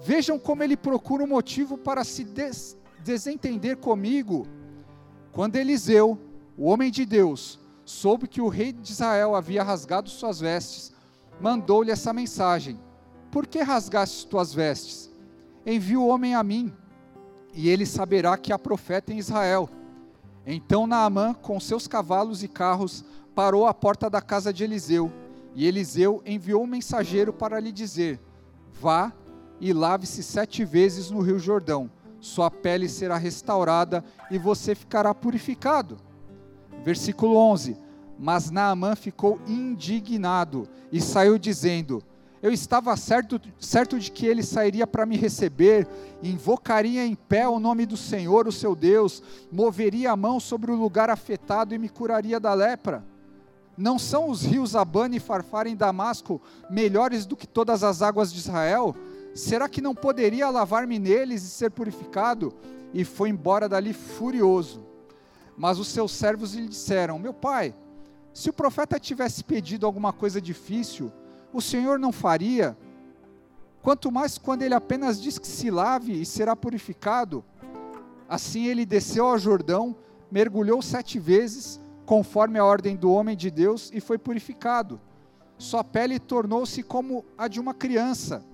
[0.00, 4.46] Vejam como ele procura um motivo para se des desentender comigo.
[5.30, 6.18] Quando Eliseu,
[6.58, 10.92] o homem de Deus, soube que o rei de Israel havia rasgado suas vestes,
[11.40, 12.78] mandou-lhe essa mensagem:
[13.30, 15.12] Por que rasgaste tuas vestes?
[15.64, 16.74] Envia o homem a mim
[17.54, 19.68] e ele saberá que há profeta em Israel.
[20.46, 25.10] Então Naamã, com seus cavalos e carros, parou à porta da casa de Eliseu,
[25.54, 28.20] e Eliseu enviou um mensageiro para lhe dizer:
[28.72, 29.12] Vá
[29.60, 31.90] e lave-se sete vezes no rio Jordão,
[32.20, 35.96] sua pele será restaurada e você ficará purificado.
[36.82, 37.76] Versículo 11:
[38.18, 42.02] Mas Naamã ficou indignado e saiu dizendo:
[42.44, 45.88] eu estava certo, certo de que ele sairia para me receber,
[46.22, 50.74] invocaria em pé o nome do Senhor, o seu Deus, moveria a mão sobre o
[50.74, 53.02] lugar afetado e me curaria da lepra.
[53.78, 58.30] Não são os rios Abana e Farfar em Damasco melhores do que todas as águas
[58.30, 58.94] de Israel?
[59.34, 62.52] Será que não poderia lavar-me neles e ser purificado?
[62.92, 64.84] E foi embora dali furioso.
[65.56, 67.74] Mas os seus servos lhe disseram: Meu pai,
[68.34, 71.10] se o profeta tivesse pedido alguma coisa difícil,
[71.54, 72.76] o Senhor não faria?
[73.80, 77.44] Quanto mais quando ele apenas diz que se lave e será purificado.
[78.28, 79.94] Assim ele desceu ao Jordão,
[80.30, 85.00] mergulhou sete vezes, conforme a ordem do homem de Deus, e foi purificado.
[85.56, 88.44] Sua pele tornou-se como a de uma criança.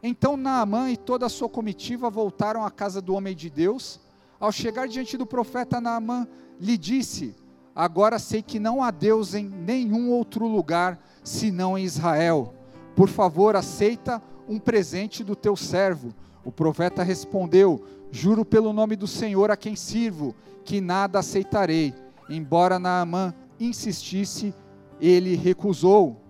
[0.00, 3.98] Então Naamã e toda a sua comitiva voltaram à casa do homem de Deus.
[4.38, 6.28] Ao chegar diante do profeta Naamã,
[6.60, 7.34] lhe disse:
[7.78, 12.52] Agora sei que não há Deus em nenhum outro lugar senão em Israel.
[12.96, 16.12] Por favor, aceita um presente do teu servo.
[16.44, 21.94] O profeta respondeu: Juro pelo nome do Senhor a quem sirvo, que nada aceitarei.
[22.28, 24.52] Embora Naamã insistisse,
[25.00, 26.20] ele recusou.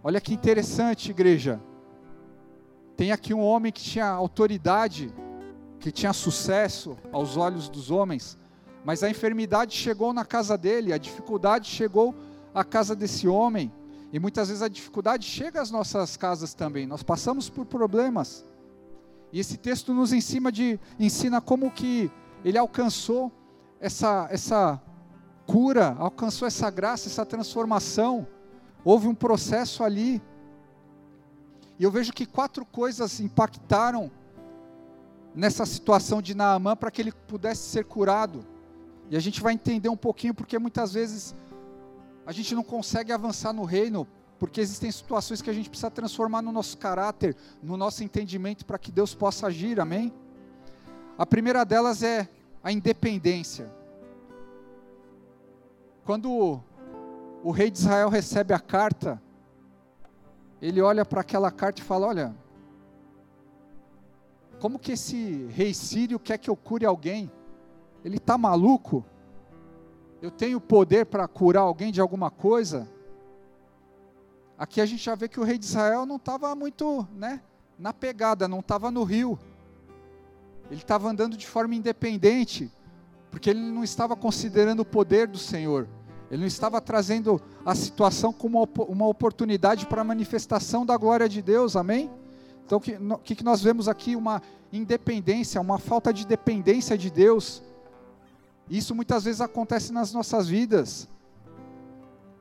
[0.00, 1.60] Olha que interessante, igreja.
[2.96, 5.12] Tem aqui um homem que tinha autoridade,
[5.80, 8.38] que tinha sucesso aos olhos dos homens,
[8.84, 12.14] mas a enfermidade chegou na casa dele, a dificuldade chegou
[12.54, 13.72] à casa desse homem.
[14.12, 16.86] E muitas vezes a dificuldade chega às nossas casas também.
[16.86, 18.44] Nós passamos por problemas.
[19.32, 22.10] E esse texto nos ensina, de, ensina como que
[22.44, 23.32] ele alcançou
[23.80, 24.80] essa, essa
[25.46, 28.26] cura, alcançou essa graça, essa transformação.
[28.84, 30.20] Houve um processo ali.
[31.78, 34.10] E eu vejo que quatro coisas impactaram
[35.34, 38.44] nessa situação de Naamã para que ele pudesse ser curado.
[39.12, 41.34] E a gente vai entender um pouquinho, porque muitas vezes
[42.24, 46.40] a gente não consegue avançar no reino porque existem situações que a gente precisa transformar
[46.40, 50.10] no nosso caráter, no nosso entendimento para que Deus possa agir, amém?
[51.18, 52.26] A primeira delas é
[52.64, 53.70] a independência.
[56.06, 56.62] Quando
[57.44, 59.22] o rei de Israel recebe a carta,
[60.62, 62.34] ele olha para aquela carta e fala: Olha,
[64.58, 67.30] como que esse rei sírio quer que eu cure alguém?
[68.04, 69.04] Ele está maluco?
[70.22, 72.88] eu tenho poder para curar alguém de alguma coisa,
[74.56, 77.42] aqui a gente já vê que o rei de Israel não estava muito né,
[77.76, 79.36] na pegada, não estava no rio.
[80.70, 82.70] Ele estava andando de forma independente,
[83.32, 85.88] porque ele não estava considerando o poder do Senhor.
[86.30, 91.42] Ele não estava trazendo a situação como uma oportunidade para a manifestação da glória de
[91.42, 92.08] Deus, amém?
[92.64, 94.14] Então, o que, que nós vemos aqui?
[94.14, 94.40] Uma
[94.72, 97.60] independência, uma falta de dependência de Deus.
[98.68, 101.08] Isso muitas vezes acontece nas nossas vidas.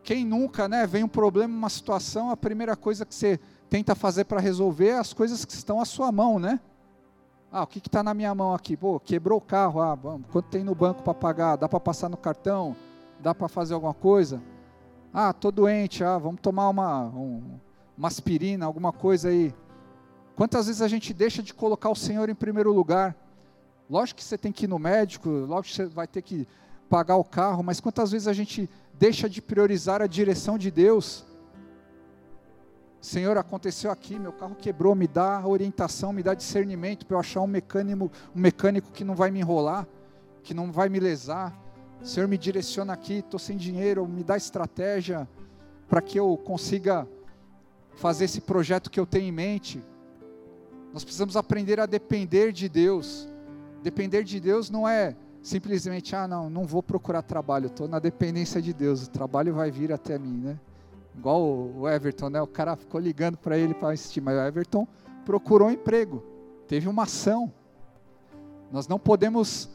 [0.03, 4.25] Quem nunca, né, vem um problema, uma situação, a primeira coisa que você tenta fazer
[4.25, 6.59] para resolver é as coisas que estão à sua mão, né?
[7.51, 8.77] Ah, o que está na minha mão aqui?
[8.77, 9.97] Pô, quebrou o carro, ah,
[10.31, 11.57] quanto tem no banco para pagar?
[11.57, 12.75] Dá para passar no cartão?
[13.19, 14.41] Dá para fazer alguma coisa?
[15.13, 17.59] Ah, tô doente, ah, vamos tomar uma, um,
[17.97, 19.53] uma aspirina, alguma coisa aí.
[20.35, 23.15] Quantas vezes a gente deixa de colocar o Senhor em primeiro lugar?
[23.91, 26.47] Lógico que você tem que ir no médico, lógico que você vai ter que
[26.89, 31.25] pagar o carro, mas quantas vezes a gente deixa de priorizar a direção de Deus?
[33.01, 37.41] Senhor, aconteceu aqui, meu carro quebrou, me dá orientação, me dá discernimento para eu achar
[37.41, 39.85] um mecânico, um mecânico que não vai me enrolar,
[40.41, 41.53] que não vai me lesar.
[42.01, 45.27] Senhor, me direciona aqui, estou sem dinheiro, me dá estratégia
[45.89, 47.05] para que eu consiga
[47.95, 49.83] fazer esse projeto que eu tenho em mente.
[50.93, 53.29] Nós precisamos aprender a depender de Deus.
[53.81, 58.61] Depender de Deus não é simplesmente, ah, não, não vou procurar trabalho, estou na dependência
[58.61, 60.59] de Deus, o trabalho vai vir até mim, né?
[61.17, 62.41] Igual o Everton, né?
[62.41, 64.87] O cara ficou ligando para ele para assistir, mas o Everton
[65.25, 66.23] procurou um emprego,
[66.67, 67.51] teve uma ação.
[68.71, 69.67] Nós não podemos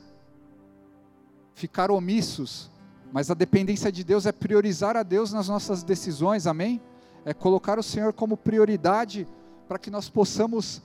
[1.52, 2.70] ficar omissos,
[3.12, 6.80] mas a dependência de Deus é priorizar a Deus nas nossas decisões, amém?
[7.24, 9.26] É colocar o Senhor como prioridade
[9.66, 10.80] para que nós possamos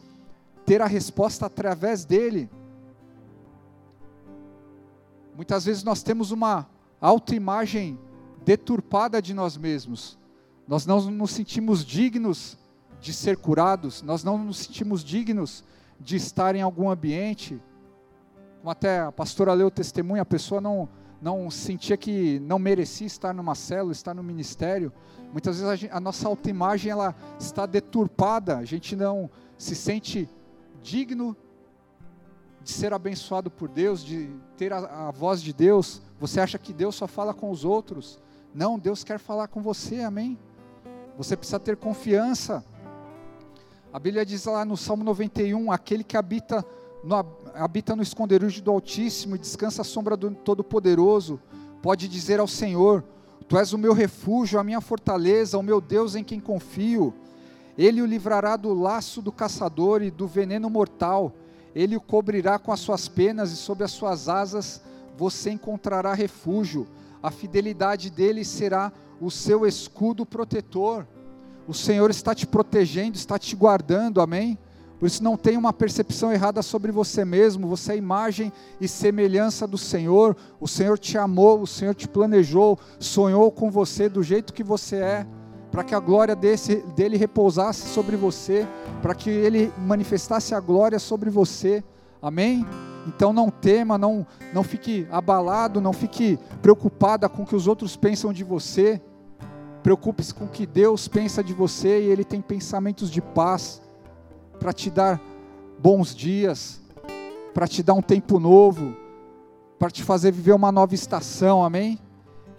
[0.66, 2.50] ter a resposta através dele.
[5.36, 6.68] Muitas vezes nós temos uma
[7.00, 8.00] autoimagem
[8.44, 10.18] deturpada de nós mesmos.
[10.68, 12.58] Nós não nos sentimos dignos
[13.00, 15.64] de ser curados, nós não nos sentimos dignos
[16.00, 17.60] de estar em algum ambiente.
[18.60, 20.88] Como até a pastora leu o testemunho, a pessoa não,
[21.22, 24.94] não sentia que não merecia estar numa célula, estar no ministério.
[25.32, 30.30] Muitas vezes a, gente, a nossa autoimagem ela está deturpada, a gente não se sente
[30.84, 31.36] digno
[32.64, 36.02] de ser abençoado por Deus, de ter a, a, voz de Deus.
[36.20, 38.20] Você acha que Deus só fala com os outros?
[38.54, 40.38] Não, Deus quer falar com você, amém?
[41.18, 42.64] Você precisa ter confiança.
[43.92, 46.66] A Bíblia diz lá no Salmo 91: aquele que habita
[47.04, 47.16] no,
[47.56, 51.40] habita no esconderijo do Altíssimo e descansa à sombra do Todo-Poderoso,
[51.82, 53.04] pode dizer ao Senhor:
[53.48, 57.14] Tu és o meu refúgio, a minha fortaleza, o meu Deus em quem confio.
[57.78, 61.34] Ele o livrará do laço do caçador e do veneno mortal.
[61.76, 64.82] Ele o cobrirá com as suas penas e sob as suas asas
[65.18, 66.88] você encontrará refúgio.
[67.22, 71.08] A fidelidade dele será o seu escudo protetor.
[71.68, 74.58] O Senhor está te protegendo, está te guardando, amém?
[75.00, 79.66] Por isso não tenha uma percepção errada sobre você mesmo, você é imagem e semelhança
[79.66, 80.38] do Senhor.
[80.60, 84.98] O Senhor te amou, o Senhor te planejou, sonhou com você do jeito que você
[84.98, 85.28] é
[85.72, 88.68] para que a glória desse, dele repousasse sobre você,
[89.02, 91.84] para que ele manifestasse a glória sobre você.
[92.22, 92.66] Amém?
[93.08, 97.96] Então não tema, não, não fique abalado, não fique preocupada com o que os outros
[97.96, 99.02] pensam de você.
[99.82, 103.82] Preocupe-se com o que Deus pensa de você e Ele tem pensamentos de paz
[104.60, 105.20] para te dar
[105.80, 106.80] bons dias,
[107.54, 108.96] para te dar um tempo novo,
[109.80, 111.98] para te fazer viver uma nova estação, amém?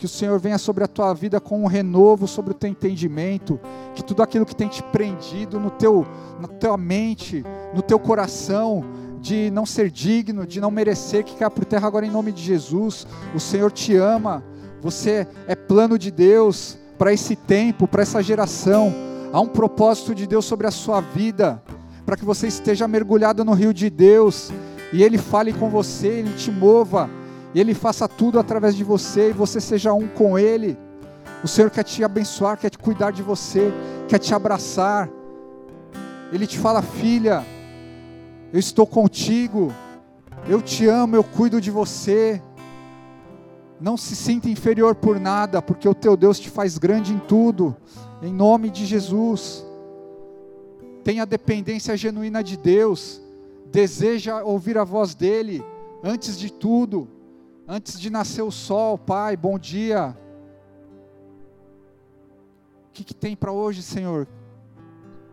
[0.02, 3.60] Que o Senhor venha sobre a tua vida com um renovo sobre o teu entendimento,
[3.94, 6.04] que tudo aquilo que tem te prendido no teu,
[6.40, 8.84] na tua mente, no teu coração,
[9.20, 12.42] de não ser digno, de não merecer, que caia por terra agora em nome de
[12.42, 13.06] Jesus.
[13.32, 14.42] O Senhor te ama,
[14.80, 18.92] você é plano de Deus para esse tempo, para essa geração.
[19.32, 21.62] Há um propósito de Deus sobre a sua vida,
[22.04, 24.50] para que você esteja mergulhado no rio de Deus
[24.92, 27.08] e Ele fale com você, Ele te mova
[27.54, 30.76] e Ele faça tudo através de você e você seja um com Ele.
[31.44, 33.72] O Senhor quer te abençoar, quer te cuidar de você,
[34.08, 35.08] quer te abraçar.
[36.32, 37.44] Ele te fala, filha,
[38.52, 39.72] eu estou contigo,
[40.48, 42.40] eu te amo, eu cuido de você.
[43.80, 47.76] Não se sinta inferior por nada, porque o teu Deus te faz grande em tudo,
[48.22, 49.66] em nome de Jesus.
[51.02, 53.20] Tenha dependência genuína de Deus,
[53.72, 55.64] deseja ouvir a voz dEle,
[56.04, 57.08] antes de tudo.
[57.66, 60.16] Antes de nascer o sol, Pai, bom dia.
[62.88, 64.26] O que, que tem para hoje, Senhor?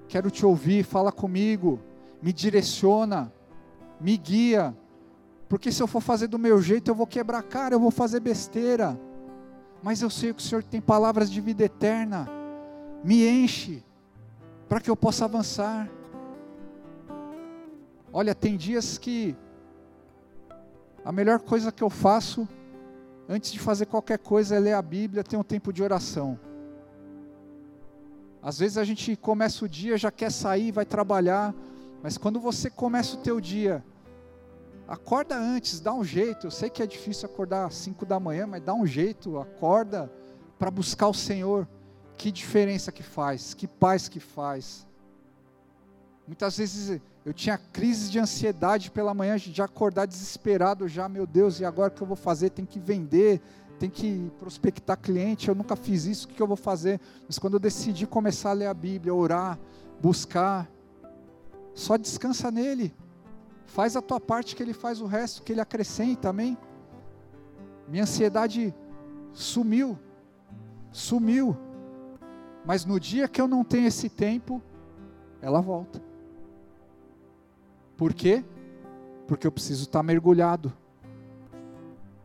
[0.07, 1.79] Quero te ouvir, fala comigo,
[2.21, 3.33] me direciona,
[3.99, 4.75] me guia.
[5.47, 7.91] Porque se eu for fazer do meu jeito, eu vou quebrar a cara, eu vou
[7.91, 8.99] fazer besteira.
[9.81, 12.29] Mas eu sei que o Senhor tem palavras de vida eterna.
[13.03, 13.83] Me enche,
[14.67, 15.89] para que eu possa avançar.
[18.13, 19.35] Olha, tem dias que
[21.03, 22.47] a melhor coisa que eu faço,
[23.27, 26.39] antes de fazer qualquer coisa, é ler a Bíblia, ter um tempo de oração.
[28.41, 31.53] Às vezes a gente começa o dia, já quer sair, vai trabalhar,
[32.01, 33.83] mas quando você começa o teu dia,
[34.87, 36.47] acorda antes, dá um jeito.
[36.47, 40.11] Eu sei que é difícil acordar às 5 da manhã, mas dá um jeito, acorda
[40.57, 41.67] para buscar o Senhor.
[42.17, 44.87] Que diferença que faz, que paz que faz.
[46.27, 51.59] Muitas vezes eu tinha crises de ansiedade pela manhã, de acordar desesperado já, meu Deus,
[51.59, 52.49] e agora o que eu vou fazer?
[52.49, 53.41] Tem que vender,
[53.77, 56.99] tem que prospectar cliente, eu nunca fiz isso, o que eu vou fazer?
[57.27, 59.59] Mas quando eu decidi começar a ler a Bíblia, orar,
[60.01, 60.69] buscar,
[61.73, 62.93] só descansa nele.
[63.65, 66.57] Faz a tua parte que ele faz o resto, que ele acrescenta, amém?
[67.87, 68.73] Minha ansiedade
[69.33, 69.97] sumiu.
[70.91, 71.55] Sumiu.
[72.65, 74.61] Mas no dia que eu não tenho esse tempo,
[75.41, 76.08] ela volta.
[77.99, 78.45] Por quê?
[79.27, 80.71] Porque eu preciso estar mergulhado.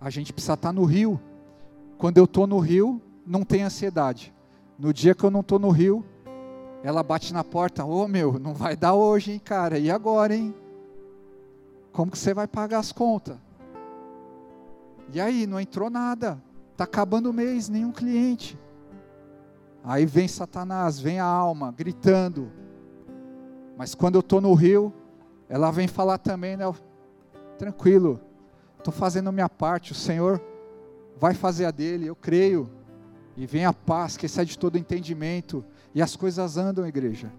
[0.00, 1.20] A gente precisa estar no rio.
[1.98, 4.32] Quando eu estou no rio, não tem ansiedade.
[4.78, 6.04] No dia que eu não estou no rio,
[6.84, 9.76] ela bate na porta, ô oh, meu, não vai dar hoje, hein, cara?
[9.76, 10.54] E agora, hein?
[11.90, 13.36] Como que você vai pagar as contas?
[15.12, 16.40] E aí, não entrou nada.
[16.70, 18.56] Está acabando o mês, nenhum cliente.
[19.82, 22.52] Aí vem Satanás, vem a alma, gritando.
[23.76, 24.94] Mas quando eu estou no rio,
[25.54, 26.64] ela vem falar também, né?
[27.56, 28.20] Tranquilo,
[28.76, 30.42] estou fazendo a minha parte, o Senhor
[31.16, 32.68] vai fazer a dele, eu creio.
[33.36, 35.64] E vem a paz que excede todo entendimento.
[35.94, 37.32] E as coisas andam, igreja.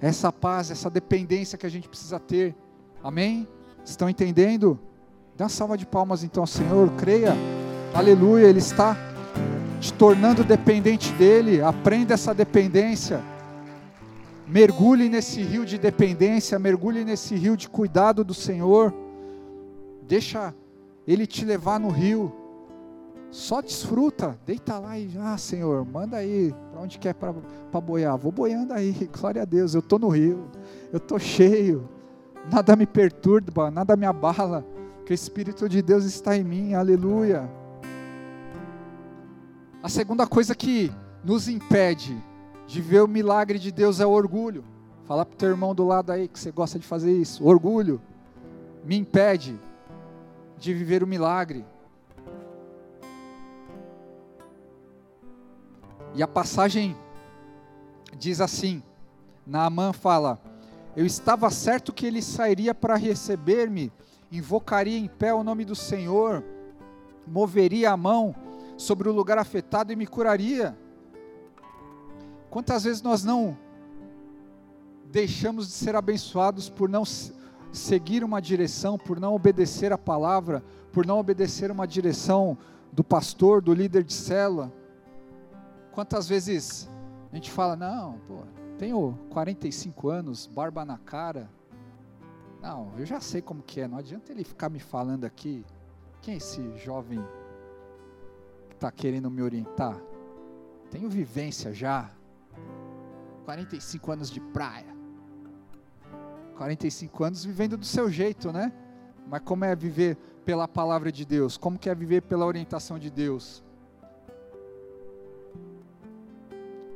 [0.00, 2.54] Essa paz, essa dependência que a gente precisa ter.
[3.02, 3.48] Amém?
[3.84, 4.78] Estão entendendo?
[5.36, 7.34] Dá uma salva de palmas então ao Senhor, creia.
[7.92, 8.96] Aleluia, Ele está
[9.80, 11.60] te tornando dependente dEle.
[11.62, 13.20] Aprenda essa dependência.
[14.46, 18.94] Mergulhe nesse rio de dependência, mergulhe nesse rio de cuidado do Senhor.
[20.06, 20.54] Deixa
[21.06, 22.32] Ele te levar no rio.
[23.28, 28.16] Só desfruta, deita lá e, ah, Senhor, manda aí, para onde quer para boiar?
[28.16, 30.48] Vou boiando aí, glória a Deus, eu estou no rio,
[30.92, 31.88] eu estou cheio,
[32.50, 34.64] nada me perturba, nada me abala,
[35.04, 37.50] que o Espírito de Deus está em mim, aleluia.
[39.82, 40.90] A segunda coisa que
[41.22, 42.16] nos impede
[42.66, 44.64] de ver o milagre de Deus é o orgulho.
[45.04, 47.44] Fala para o teu irmão do lado aí que você gosta de fazer isso.
[47.44, 48.00] Orgulho
[48.84, 49.58] me impede
[50.58, 51.64] de viver o milagre.
[56.14, 56.96] E a passagem
[58.18, 58.82] diz assim:
[59.46, 60.40] Naamã fala:
[60.96, 63.92] Eu estava certo que ele sairia para receber-me,
[64.32, 66.42] invocaria em pé o nome do Senhor,
[67.26, 68.34] moveria a mão
[68.76, 70.76] sobre o lugar afetado e me curaria.
[72.56, 73.54] Quantas vezes nós não
[75.12, 77.02] deixamos de ser abençoados por não
[77.70, 82.56] seguir uma direção, por não obedecer a palavra, por não obedecer uma direção
[82.90, 84.72] do pastor, do líder de célula?
[85.92, 86.88] Quantas vezes
[87.30, 88.38] a gente fala, não, pô,
[88.78, 91.50] tenho 45 anos, barba na cara.
[92.62, 95.62] Não, eu já sei como que é, não adianta ele ficar me falando aqui.
[96.22, 97.22] Quem é esse jovem
[98.70, 100.00] que está querendo me orientar?
[100.90, 102.16] Tenho vivência já.
[103.46, 104.92] 45 anos de praia.
[106.56, 108.72] 45 anos vivendo do seu jeito, né?
[109.28, 111.56] Mas como é viver pela palavra de Deus?
[111.56, 113.62] Como que é viver pela orientação de Deus?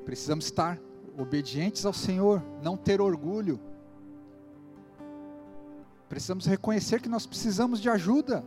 [0.04, 0.76] Precisamos estar
[1.16, 3.60] obedientes ao Senhor, não ter orgulho.
[6.08, 8.44] Precisamos reconhecer que nós precisamos de ajuda.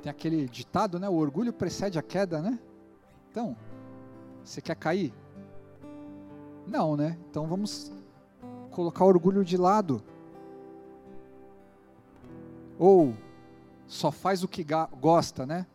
[0.00, 1.08] Tem aquele ditado, né?
[1.08, 2.56] O orgulho precede a queda, né?
[3.32, 3.56] Então,
[4.44, 5.10] você quer cair?
[6.66, 7.18] Não, né?
[7.30, 7.90] Então vamos
[8.70, 10.02] colocar o orgulho de lado.
[12.78, 13.14] Ou
[13.86, 14.62] só faz o que
[15.00, 15.66] gosta, né?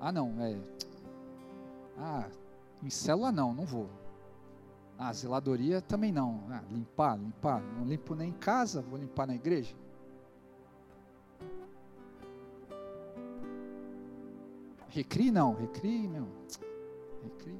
[0.00, 0.58] Ah, não, é.
[1.98, 2.26] Ah,
[2.82, 3.90] em célula não, não vou.
[4.96, 6.42] Ah, zeladoria também não.
[6.48, 7.60] Ah, limpar, limpar.
[7.60, 9.76] Não limpo nem em casa, vou limpar na igreja.
[14.88, 16.28] Recri não, recri não.
[17.28, 17.58] Recri.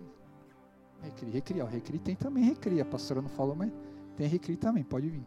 [1.03, 1.67] Recri, recri, ó,
[2.03, 2.81] tem também recri.
[2.81, 3.71] A pastora não falou, mas
[4.17, 5.27] tem recri também, pode vir.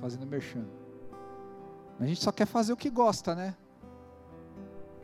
[0.00, 0.66] Fazendo merchan.
[1.98, 3.56] A gente só quer fazer o que gosta, né?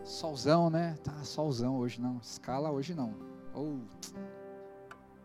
[0.05, 0.97] Solzão, né?
[1.03, 2.19] Tá, solzão hoje não.
[2.19, 3.15] Escala hoje não.
[3.55, 3.81] Ou,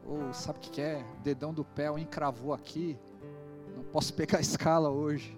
[0.06, 1.06] ou sabe o que, é?
[1.22, 2.98] Dedão do pé encravou aqui.
[3.76, 5.38] Não posso pegar a escala hoje.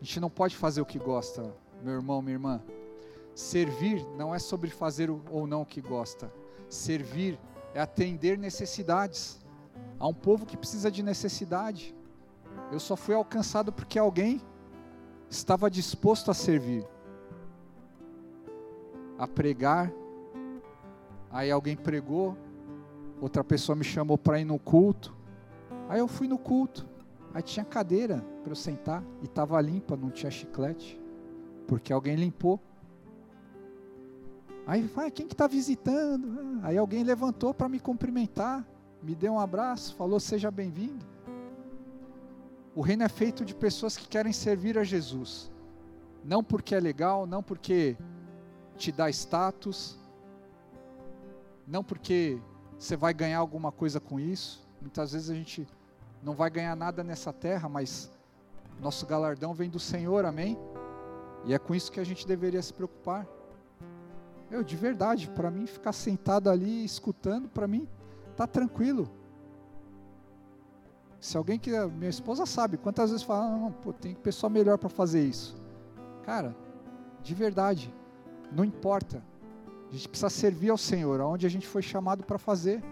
[0.00, 2.62] A gente não pode fazer o que gosta, meu irmão, minha irmã.
[3.34, 6.32] Servir não é sobre fazer ou não o que gosta.
[6.68, 7.38] Servir
[7.74, 9.38] é atender necessidades.
[9.98, 11.94] Há um povo que precisa de necessidade.
[12.72, 14.40] Eu só fui alcançado porque alguém
[15.28, 16.86] estava disposto a servir.
[19.18, 19.92] a pregar.
[21.30, 22.36] Aí alguém pregou,
[23.20, 25.14] outra pessoa me chamou para ir no culto.
[25.88, 26.86] Aí eu fui no culto.
[27.34, 30.98] Aí tinha cadeira para eu sentar e estava limpa, não tinha chiclete,
[31.66, 32.60] porque alguém limpou.
[34.66, 36.60] Aí, vai, quem que está visitando?
[36.62, 38.66] Aí alguém levantou para me cumprimentar,
[39.02, 41.04] me deu um abraço, falou seja bem-vindo.
[42.74, 45.50] O reino é feito de pessoas que querem servir a Jesus,
[46.24, 47.96] não porque é legal, não porque
[48.76, 49.98] te dá status,
[51.66, 52.38] não porque
[52.78, 54.66] você vai ganhar alguma coisa com isso.
[54.80, 55.66] Muitas vezes a gente
[56.22, 58.10] não vai ganhar nada nessa terra, mas
[58.80, 60.58] nosso galardão vem do Senhor, amém?
[61.46, 63.26] E é com isso que a gente deveria se preocupar.
[64.50, 67.88] Eu, de verdade, para mim ficar sentado ali escutando, para mim
[68.36, 69.08] tá tranquilo.
[71.20, 74.88] Se alguém que minha esposa sabe quantas vezes fala, não, pô, tem pessoa melhor para
[74.88, 75.56] fazer isso.
[76.24, 76.54] Cara,
[77.22, 77.92] de verdade,
[78.52, 79.22] não importa.
[79.88, 82.82] A gente precisa servir ao Senhor, aonde a gente foi chamado para fazer.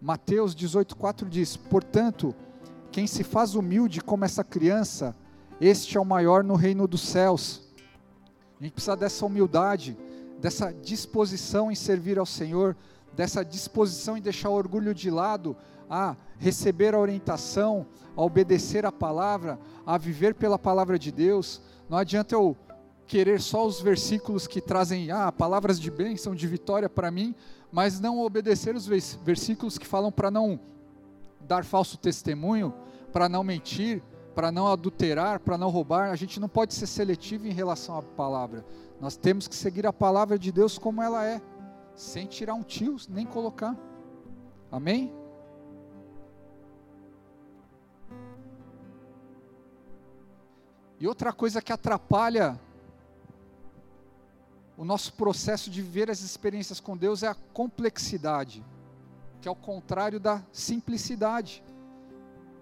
[0.00, 2.34] Mateus 18,4 diz: Portanto,
[2.96, 5.14] quem se faz humilde como essa criança,
[5.60, 7.60] este é o maior no reino dos céus.
[8.58, 9.94] A gente precisa dessa humildade,
[10.40, 12.74] dessa disposição em servir ao Senhor,
[13.12, 15.54] dessa disposição em deixar o orgulho de lado,
[15.90, 17.86] a receber a orientação,
[18.16, 21.60] a obedecer a palavra, a viver pela palavra de Deus.
[21.90, 22.56] Não adianta eu
[23.06, 27.34] querer só os versículos que trazem ah, palavras de bênção, de vitória para mim,
[27.70, 30.58] mas não obedecer os versículos que falam para não
[31.46, 32.74] dar falso testemunho,
[33.12, 34.02] para não mentir,
[34.34, 36.10] para não adulterar, para não roubar.
[36.10, 38.64] A gente não pode ser seletivo em relação à palavra.
[39.00, 41.40] Nós temos que seguir a palavra de Deus como ela é,
[41.94, 43.74] sem tirar um tio, nem colocar.
[44.70, 45.12] Amém?
[50.98, 52.58] E outra coisa que atrapalha
[54.76, 58.64] o nosso processo de viver as experiências com Deus é a complexidade,
[59.40, 61.62] que é o contrário da simplicidade.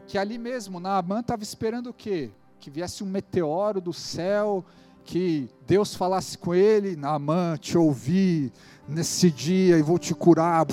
[0.06, 2.30] Que ali mesmo, Naamã estava esperando o quê?
[2.60, 4.64] Que viesse um meteoro do céu,
[5.04, 8.52] que Deus falasse com ele, Naamã, te ouvi
[8.88, 10.66] nesse dia e vou te curar.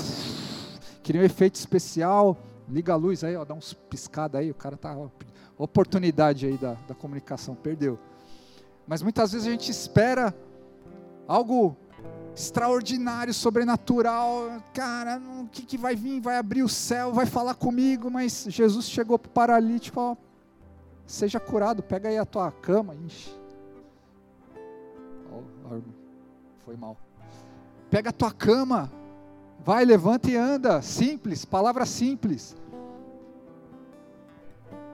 [1.03, 2.37] Queria um efeito especial,
[2.67, 5.09] liga a luz aí, ó, dá uns piscadas aí, o cara tá, ó,
[5.57, 7.99] oportunidade aí da, da comunicação, perdeu.
[8.87, 10.33] Mas muitas vezes a gente espera
[11.27, 11.77] algo
[12.35, 14.61] extraordinário, sobrenatural.
[14.73, 16.19] Cara, o que, que vai vir?
[16.19, 18.09] Vai abrir o céu, vai falar comigo.
[18.09, 20.15] Mas Jesus chegou para o paralítico: ó,
[21.05, 22.95] seja curado, pega aí a tua cama.
[23.05, 23.41] Ixi.
[26.65, 26.97] Foi mal.
[27.89, 28.89] Pega a tua cama,
[29.59, 30.81] vai, levanta e anda.
[30.81, 32.55] Simples, palavra simples.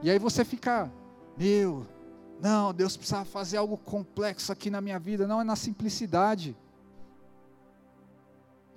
[0.01, 0.91] E aí você fica,
[1.37, 1.85] meu,
[2.41, 5.27] não, Deus precisa fazer algo complexo aqui na minha vida.
[5.27, 6.55] Não, é na simplicidade.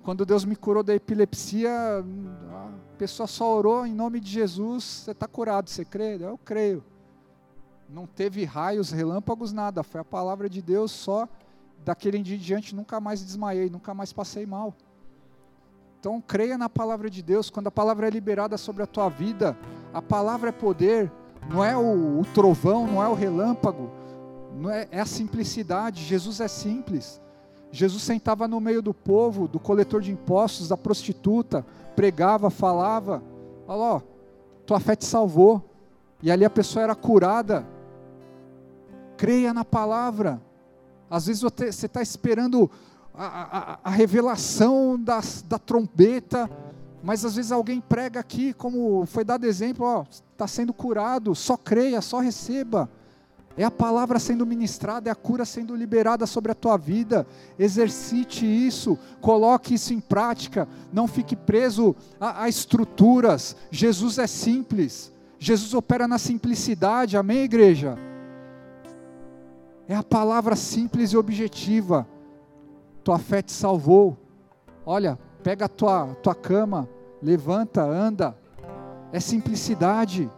[0.03, 4.83] Quando Deus me curou da epilepsia, a pessoa só orou em nome de Jesus.
[4.83, 6.17] Você está curado, você crê?
[6.19, 6.83] Eu creio.
[7.87, 9.83] Não teve raios, relâmpagos, nada.
[9.83, 11.27] Foi a palavra de Deus só.
[11.83, 14.73] Daquele dia em diante, nunca mais desmaiei, nunca mais passei mal.
[15.99, 17.49] Então, creia na palavra de Deus.
[17.49, 19.57] Quando a palavra é liberada sobre a tua vida,
[19.93, 21.11] a palavra é poder
[21.49, 23.89] não é o, o trovão, não é o relâmpago,
[24.55, 26.03] não é, é a simplicidade.
[26.03, 27.21] Jesus é simples.
[27.71, 31.65] Jesus sentava no meio do povo, do coletor de impostos, da prostituta,
[31.95, 33.23] pregava, falava.
[33.67, 34.01] Olha ó,
[34.65, 35.63] tua fé te salvou.
[36.21, 37.65] E ali a pessoa era curada.
[39.17, 40.41] Creia na palavra.
[41.09, 42.69] Às vezes você está esperando
[43.13, 46.49] a, a, a revelação da trombeta,
[47.03, 51.57] mas às vezes alguém prega aqui, como foi dado exemplo, ó, está sendo curado, só
[51.57, 52.89] creia, só receba.
[53.57, 57.27] É a palavra sendo ministrada, é a cura sendo liberada sobre a tua vida.
[57.59, 60.67] Exercite isso, coloque isso em prática.
[60.91, 63.55] Não fique preso a, a estruturas.
[63.69, 65.11] Jesus é simples.
[65.37, 67.17] Jesus opera na simplicidade.
[67.17, 67.97] Amém, igreja?
[69.87, 72.07] É a palavra simples e objetiva.
[73.03, 74.17] Tua fé te salvou.
[74.85, 76.87] Olha, pega a tua, tua cama,
[77.21, 78.37] levanta, anda,
[79.11, 80.29] é simplicidade.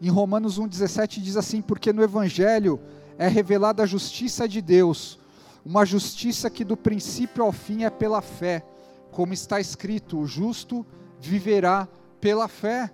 [0.00, 2.80] Em Romanos 1,17 diz assim: Porque no Evangelho
[3.18, 5.18] é revelada a justiça de Deus,
[5.64, 8.64] uma justiça que do princípio ao fim é pela fé,
[9.12, 10.86] como está escrito: o justo
[11.20, 11.86] viverá
[12.20, 12.90] pela fé.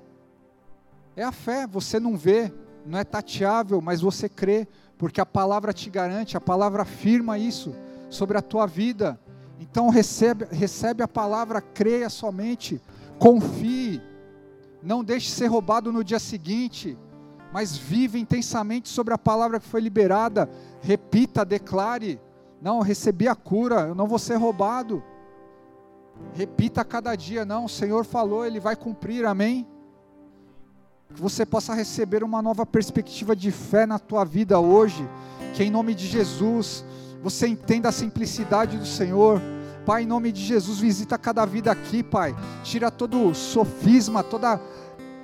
[1.14, 2.52] É a fé, você não vê,
[2.84, 4.66] não é tateável, mas você crê,
[4.98, 7.74] porque a palavra te garante, a palavra afirma isso
[8.10, 9.18] sobre a tua vida.
[9.60, 12.80] Então recebe, recebe a palavra, creia somente,
[13.18, 14.02] confie,
[14.86, 16.96] não deixe ser roubado no dia seguinte,
[17.52, 20.48] mas vive intensamente sobre a palavra que foi liberada.
[20.80, 22.20] Repita, declare:
[22.62, 25.02] Não, eu recebi a cura, eu não vou ser roubado.
[26.34, 29.66] Repita a cada dia: Não, o Senhor falou, Ele vai cumprir, amém?
[31.12, 35.04] Que você possa receber uma nova perspectiva de fé na tua vida hoje.
[35.52, 36.84] Que em nome de Jesus
[37.22, 39.40] você entenda a simplicidade do Senhor.
[39.86, 42.34] Pai, em nome de Jesus, visita cada vida aqui, Pai.
[42.64, 44.60] Tira todo sofisma, toda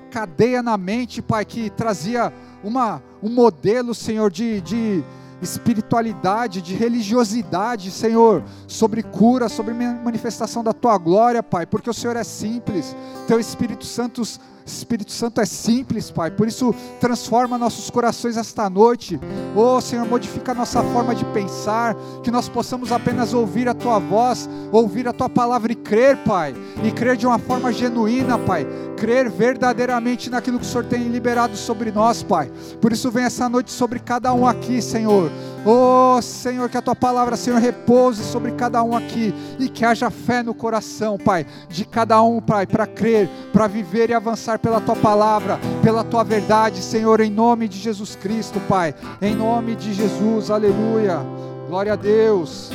[0.09, 2.33] cadeia na mente, Pai, que trazia
[2.63, 5.03] uma, um modelo, Senhor, de, de
[5.43, 12.17] espiritualidade, de religiosidade, Senhor, sobre cura, sobre manifestação da tua glória, Pai, porque o Senhor
[12.17, 12.95] é simples,
[13.27, 14.23] teu Espírito Santo
[14.65, 19.19] Espírito Santo é simples, Pai, por isso transforma nossos corações esta noite.
[19.55, 24.49] Oh, Senhor, modifica nossa forma de pensar, que nós possamos apenas ouvir a Tua voz,
[24.71, 29.31] ouvir a Tua palavra e crer, Pai, e crer de uma forma genuína, Pai, crer
[29.31, 32.51] verdadeiramente naquilo que o Senhor tem liberado sobre nós, Pai.
[32.81, 35.31] Por isso, vem essa noite sobre cada um aqui, Senhor.
[35.65, 40.11] Oh, Senhor, que a tua palavra, Senhor, repouse sobre cada um aqui e que haja
[40.11, 44.81] fé no coração, Pai, de cada um, Pai, para crer, para viver e avançar pela
[44.81, 49.95] tua palavra, pela tua verdade, Senhor, em nome de Jesus Cristo, Pai, em nome de
[49.95, 51.21] Jesus, aleluia.
[51.69, 52.71] Glória a Deus.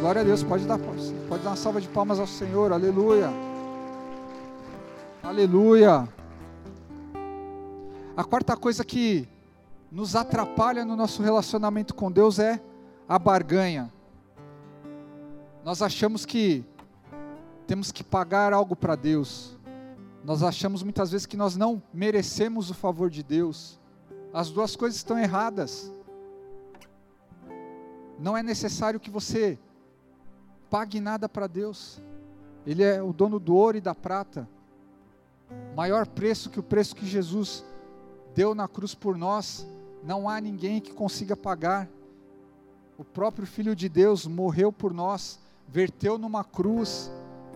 [0.00, 0.42] Glória a Deus.
[0.42, 3.30] Pode dar, pode dar uma salva de palmas ao Senhor, aleluia.
[5.22, 6.08] Aleluia.
[8.16, 9.28] A quarta coisa que
[9.94, 12.60] nos atrapalha no nosso relacionamento com Deus é
[13.08, 13.92] a barganha.
[15.64, 16.64] Nós achamos que
[17.64, 19.56] temos que pagar algo para Deus.
[20.24, 23.78] Nós achamos muitas vezes que nós não merecemos o favor de Deus.
[24.32, 25.92] As duas coisas estão erradas.
[28.18, 29.56] Não é necessário que você
[30.68, 32.02] pague nada para Deus.
[32.66, 34.48] Ele é o dono do ouro e da prata.
[35.76, 37.64] Maior preço que o preço que Jesus
[38.34, 39.64] deu na cruz por nós
[40.04, 41.88] não há ninguém que consiga pagar.
[42.98, 47.10] O próprio Filho de Deus morreu por nós, verteu numa cruz,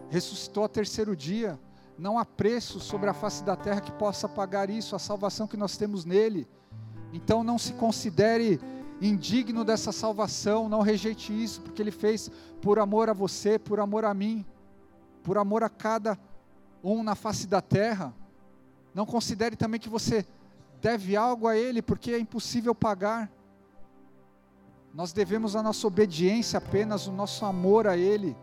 [0.09, 1.61] ressuscitou ao terceiro dia.
[1.99, 5.59] Não há preço sobre a face da terra que possa pagar isso, a salvação que
[5.59, 6.49] nós temos nele.
[7.13, 8.59] Então não se considere
[9.01, 12.31] indigno dessa salvação, não rejeite isso, porque ele fez
[12.63, 14.45] por amor a você, por amor a mim,
[15.23, 16.19] por amor a cada
[16.83, 18.15] um na face da terra.
[18.95, 20.25] Não considere também que você
[20.81, 23.31] deve algo a Ele, porque é impossível pagar.
[24.95, 28.37] Nós devemos a nossa obediência apenas, o nosso amor a Ele.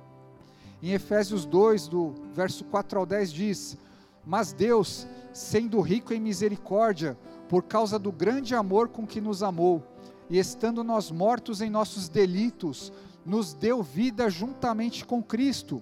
[0.81, 3.77] Em Efésios 2, do verso 4 ao 10, diz:
[4.25, 7.17] Mas Deus, sendo rico em misericórdia,
[7.49, 9.83] por causa do grande amor com que nos amou,
[10.29, 12.91] e estando nós mortos em nossos delitos,
[13.25, 15.81] nos deu vida juntamente com Cristo.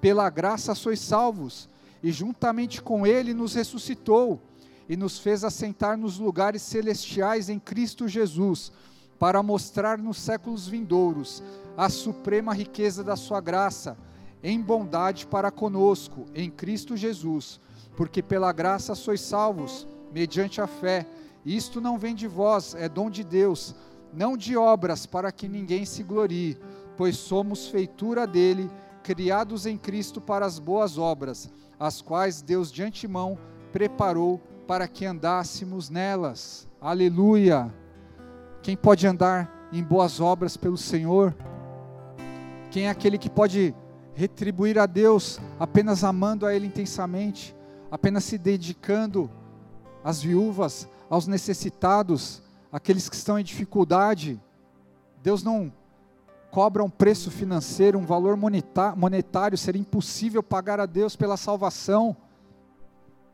[0.00, 1.68] Pela graça sois salvos,
[2.02, 4.40] e juntamente com Ele nos ressuscitou
[4.88, 8.72] e nos fez assentar nos lugares celestiais em Cristo Jesus,
[9.18, 11.42] para mostrar nos séculos vindouros
[11.76, 13.96] a suprema riqueza da Sua graça,
[14.42, 17.60] em bondade para conosco, em Cristo Jesus,
[17.96, 21.06] porque pela graça sois salvos, mediante a fé.
[21.44, 23.74] Isto não vem de vós, é dom de Deus,
[24.12, 26.58] não de obras, para que ninguém se glorie,
[26.96, 28.70] pois somos feitura dele,
[29.02, 33.38] criados em Cristo para as boas obras, as quais Deus de antemão
[33.72, 36.66] preparou para que andássemos nelas.
[36.80, 37.72] Aleluia!
[38.62, 41.34] Quem pode andar em boas obras pelo Senhor?
[42.70, 43.74] Quem é aquele que pode
[44.14, 47.54] retribuir a Deus apenas amando a Ele intensamente,
[47.90, 49.30] apenas se dedicando
[50.02, 52.42] às viúvas, aos necessitados,
[52.72, 54.40] aqueles que estão em dificuldade?
[55.22, 55.72] Deus não
[56.50, 58.36] cobra um preço financeiro, um valor
[58.96, 62.16] monetário, seria impossível pagar a Deus pela salvação,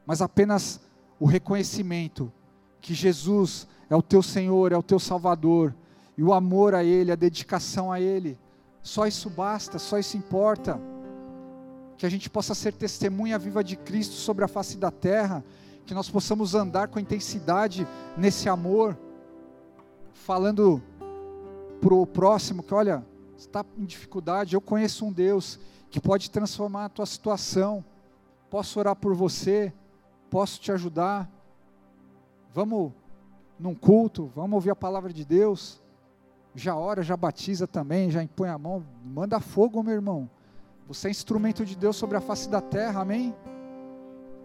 [0.06, 0.80] mas apenas
[1.20, 2.32] o reconhecimento
[2.80, 5.74] que Jesus é o teu Senhor, é o teu Salvador,
[6.16, 8.38] e o amor a Ele, a dedicação a Ele,
[8.82, 10.80] só isso basta, só isso importa.
[11.98, 15.44] Que a gente possa ser testemunha viva de Cristo sobre a face da terra,
[15.84, 18.98] que nós possamos andar com intensidade nesse amor,
[20.14, 20.82] falando
[21.80, 23.04] para o próximo que, olha,
[23.36, 25.58] está em dificuldade, eu conheço um Deus
[25.90, 27.84] que pode transformar a tua situação,
[28.48, 29.72] posso orar por você,
[30.30, 31.28] Posso te ajudar?
[32.54, 32.92] Vamos
[33.58, 35.82] num culto, vamos ouvir a palavra de Deus.
[36.54, 40.30] Já ora, já batiza também, já impõe a mão, manda fogo, meu irmão.
[40.88, 43.34] Você é instrumento de Deus sobre a face da terra, amém?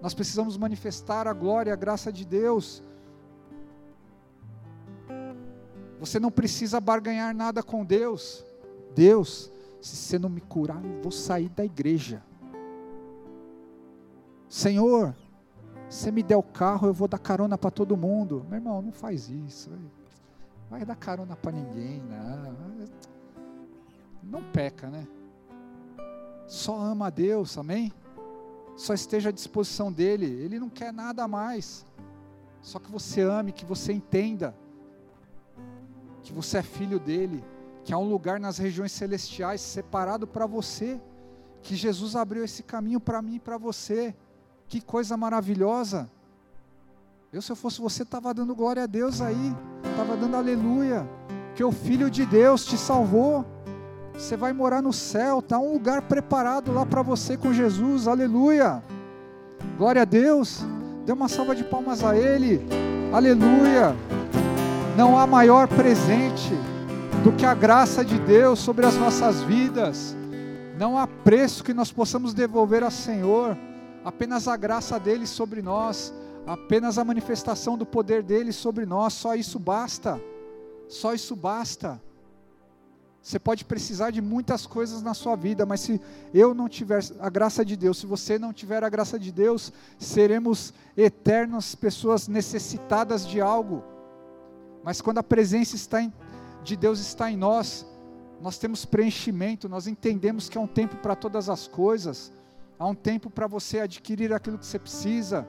[0.01, 2.83] Nós precisamos manifestar a glória, a graça de Deus.
[5.99, 8.45] Você não precisa barganhar nada com Deus.
[8.93, 12.23] Deus, se você não me curar, eu vou sair da igreja.
[14.47, 15.15] Senhor,
[15.89, 18.45] Se me der o carro, eu vou dar carona para todo mundo.
[18.49, 19.69] Meu irmão, não faz isso.
[20.69, 22.55] Vai dar carona para ninguém, não.
[24.23, 25.07] Não peca, né?
[26.47, 27.91] Só ama a Deus, amém?
[28.75, 30.25] Só esteja à disposição dele.
[30.25, 31.86] Ele não quer nada mais.
[32.61, 34.55] Só que você ame, que você entenda
[36.25, 37.43] que você é filho dele,
[37.83, 40.99] que há um lugar nas regiões celestiais separado para você,
[41.61, 44.15] que Jesus abriu esse caminho para mim e para você.
[44.68, 46.09] Que coisa maravilhosa.
[47.32, 49.53] Eu, se eu fosse você, estava dando glória a Deus aí,
[49.84, 51.07] estava dando aleluia,
[51.53, 53.45] que o Filho de Deus te salvou.
[54.13, 58.82] Você vai morar no céu, está um lugar preparado lá para você com Jesus, aleluia.
[59.78, 60.63] Glória a Deus.
[61.05, 62.61] Dê uma salva de palmas a Ele,
[63.13, 63.95] aleluia.
[64.97, 66.53] Não há maior presente
[67.22, 70.16] do que a graça de Deus sobre as nossas vidas.
[70.80, 73.57] Não há preço que nós possamos devolver ao Senhor,
[74.05, 76.13] apenas a graça dele sobre nós,
[76.45, 80.21] apenas a manifestação do poder dele sobre nós, só isso basta.
[80.87, 81.99] Só isso basta.
[83.19, 85.99] Você pode precisar de muitas coisas na sua vida, mas se
[86.31, 89.73] eu não tiver a graça de Deus, se você não tiver a graça de Deus,
[89.97, 93.83] seremos eternas pessoas necessitadas de algo.
[94.83, 96.13] Mas quando a presença está em,
[96.63, 97.83] de Deus está em nós,
[98.39, 102.31] nós temos preenchimento, nós entendemos que há um tempo para todas as coisas,
[102.78, 105.47] há um tempo para você adquirir aquilo que você precisa.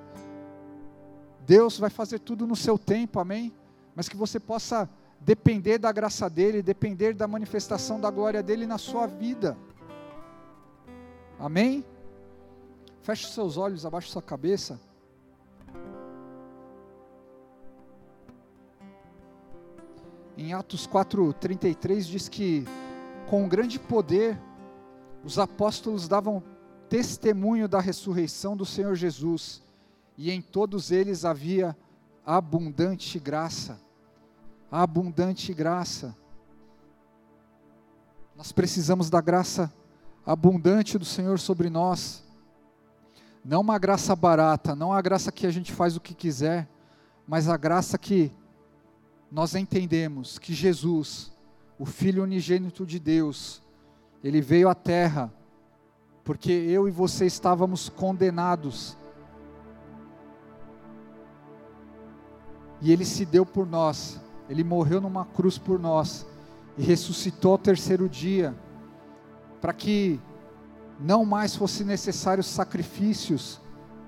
[1.46, 3.52] Deus vai fazer tudo no seu tempo, amém?
[3.94, 4.88] Mas que você possa
[5.20, 9.56] depender da graça dEle, depender da manifestação da glória dEle na sua vida.
[11.38, 11.84] Amém?
[13.02, 14.80] Feche seus olhos, abaixe sua cabeça.
[20.36, 22.64] Em Atos 4:33 diz que
[23.28, 24.38] com grande poder
[25.24, 26.42] os apóstolos davam
[26.88, 29.62] testemunho da ressurreição do Senhor Jesus,
[30.16, 31.76] e em todos eles havia
[32.24, 33.78] abundante graça
[34.70, 36.14] abundante graça.
[38.36, 39.72] Nós precisamos da graça
[40.24, 42.24] abundante do Senhor sobre nós.
[43.44, 46.68] Não uma graça barata, não a graça que a gente faz o que quiser,
[47.26, 48.32] mas a graça que
[49.30, 51.32] nós entendemos que Jesus,
[51.78, 53.62] o Filho unigênito de Deus,
[54.22, 55.32] ele veio à terra
[56.26, 58.98] porque eu e você estávamos condenados.
[62.82, 66.26] E ele se deu por nós ele morreu numa cruz por nós
[66.78, 68.54] e ressuscitou ao terceiro dia,
[69.60, 70.20] para que
[71.00, 73.60] não mais fosse necessário sacrifícios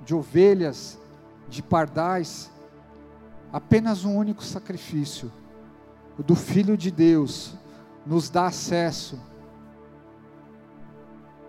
[0.05, 0.99] de ovelhas,
[1.49, 2.51] de pardais,
[3.53, 5.33] apenas um único sacrifício,
[6.19, 7.55] o do Filho de Deus,
[8.07, 9.19] nos dá acesso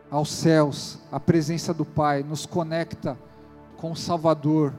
[0.09, 3.17] aos céus, à presença do Pai, nos conecta
[3.77, 4.73] com o Salvador,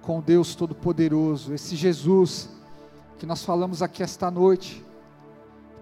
[0.00, 2.48] com Deus Todo-Poderoso, esse Jesus
[3.18, 4.84] que nós falamos aqui esta noite.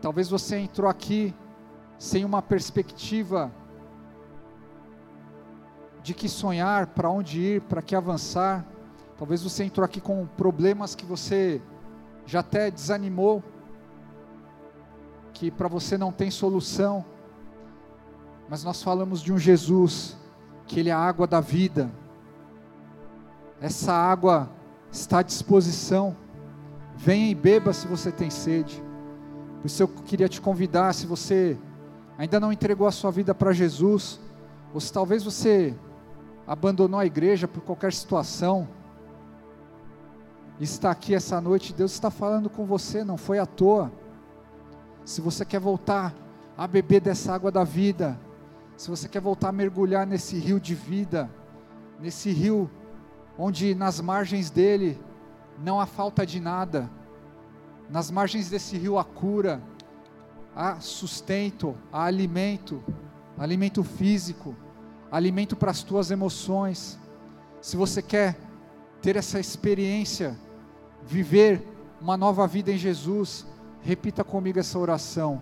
[0.01, 1.35] Talvez você entrou aqui
[1.99, 3.51] sem uma perspectiva
[6.03, 8.67] de que sonhar, para onde ir, para que avançar.
[9.17, 11.63] Talvez você entrou aqui com problemas que você
[12.27, 13.43] já até desanimou,
[15.33, 17.05] que para você não tem solução.
[18.49, 20.17] Mas nós falamos de um Jesus
[20.67, 21.91] que ele é a água da vida.
[23.61, 24.51] Essa água
[24.91, 26.17] está à disposição.
[26.97, 28.83] Venha e beba se você tem sede.
[29.61, 31.57] Por isso eu queria te convidar, se você
[32.19, 34.21] ainda não entregou a sua vida para Jesus,
[34.75, 35.75] ou se talvez você
[36.47, 38.69] abandonou a igreja por qualquer situação,
[40.61, 43.93] está aqui essa noite, Deus está falando com você, não foi à toa.
[45.05, 46.15] Se você quer voltar
[46.57, 48.19] a beber dessa água da vida,
[48.83, 51.31] se você quer voltar a mergulhar nesse rio de vida,
[52.01, 52.69] nesse rio
[53.39, 55.01] onde nas margens dele
[55.57, 56.91] não há falta de nada.
[57.89, 59.63] Nas margens desse rio há cura,
[60.53, 62.83] há sustento, há alimento,
[63.39, 64.53] alimento físico,
[65.13, 66.99] alimento para as tuas emoções.
[67.61, 68.37] Se você quer
[69.01, 70.37] ter essa experiência,
[71.07, 71.65] viver
[72.01, 73.47] uma nova vida em Jesus,
[73.81, 75.41] repita comigo essa oração.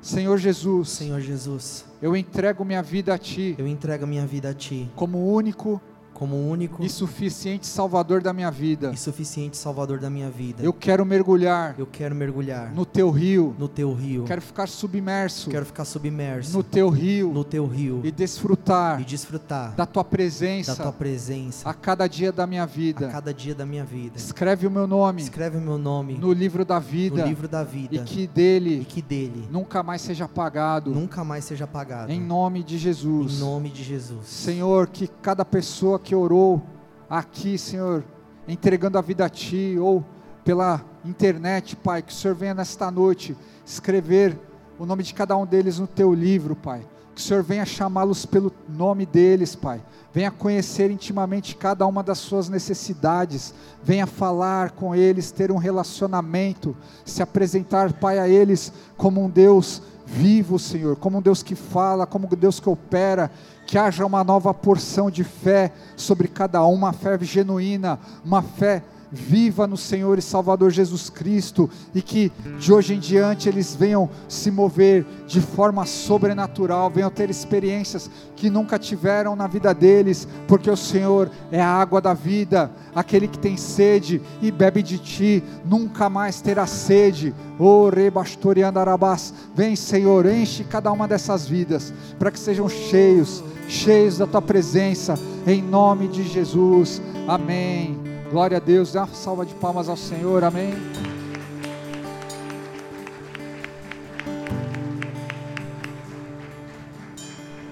[0.00, 3.54] Senhor Jesus, Senhor Jesus, eu entrego minha vida a ti.
[3.58, 4.90] Eu entrego minha vida a ti.
[4.96, 5.80] Como único
[6.20, 8.90] como único e suficiente Salvador da minha vida.
[8.92, 10.62] E suficiente Salvador da minha vida.
[10.62, 11.74] Eu quero mergulhar.
[11.78, 13.56] Eu quero mergulhar no teu rio.
[13.58, 14.24] No teu rio.
[14.24, 15.48] Quero ficar submerso.
[15.48, 17.32] Quero ficar submerso no teu rio.
[17.32, 18.02] No teu rio.
[18.04, 19.00] E desfrutar.
[19.00, 20.76] E desfrutar da tua presença.
[20.76, 21.66] Da tua presença.
[21.66, 23.06] A cada dia da minha vida.
[23.08, 24.18] A cada dia da minha vida.
[24.18, 25.22] Escreve o meu nome.
[25.22, 27.22] Escreve o meu nome no livro da vida.
[27.22, 27.96] No livro da vida.
[27.96, 28.82] E que dele.
[28.82, 30.90] E que dele nunca mais seja apagado.
[30.90, 32.12] Nunca mais seja apagado.
[32.12, 33.36] Em nome de Jesus.
[33.36, 34.26] Em nome de Jesus.
[34.26, 36.62] Senhor, que cada pessoa que orou
[37.08, 38.04] aqui, Senhor,
[38.46, 40.04] entregando a vida a Ti, ou
[40.44, 44.38] pela internet, Pai, que o Senhor venha nesta noite escrever
[44.78, 46.86] o nome de cada um deles no Teu livro, Pai.
[47.14, 49.82] Que o Senhor venha chamá-los pelo nome deles, Pai.
[50.12, 53.52] Venha conhecer intimamente cada uma das suas necessidades.
[53.82, 59.82] Venha falar com eles, ter um relacionamento, se apresentar, Pai, a eles como um Deus
[60.06, 63.30] vivo, Senhor, como um Deus que fala, como um Deus que opera,
[63.70, 68.82] que haja uma nova porção de fé sobre cada um, uma fé genuína, uma fé
[69.12, 74.08] viva no Senhor e Salvador Jesus Cristo e que de hoje em diante eles venham
[74.28, 80.70] se mover de forma sobrenatural, venham ter experiências que nunca tiveram na vida deles, porque
[80.70, 85.42] o Senhor é a água da vida, aquele que tem sede e bebe de ti,
[85.64, 87.34] nunca mais terá sede.
[87.58, 94.26] Oh, rebastoriandarabás, vem Senhor, enche cada uma dessas vidas, para que sejam cheios, cheios da
[94.26, 97.02] tua presença, em nome de Jesus.
[97.28, 98.09] Amém.
[98.30, 100.72] Glória a Deus, dá uma salva de palmas ao Senhor, amém.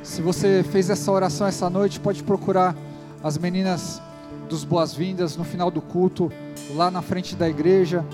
[0.03, 2.75] Se você fez essa oração essa noite, pode procurar
[3.23, 4.03] as meninas
[4.49, 6.33] dos boas-vindas no final do culto,
[6.75, 8.05] lá na frente da igreja.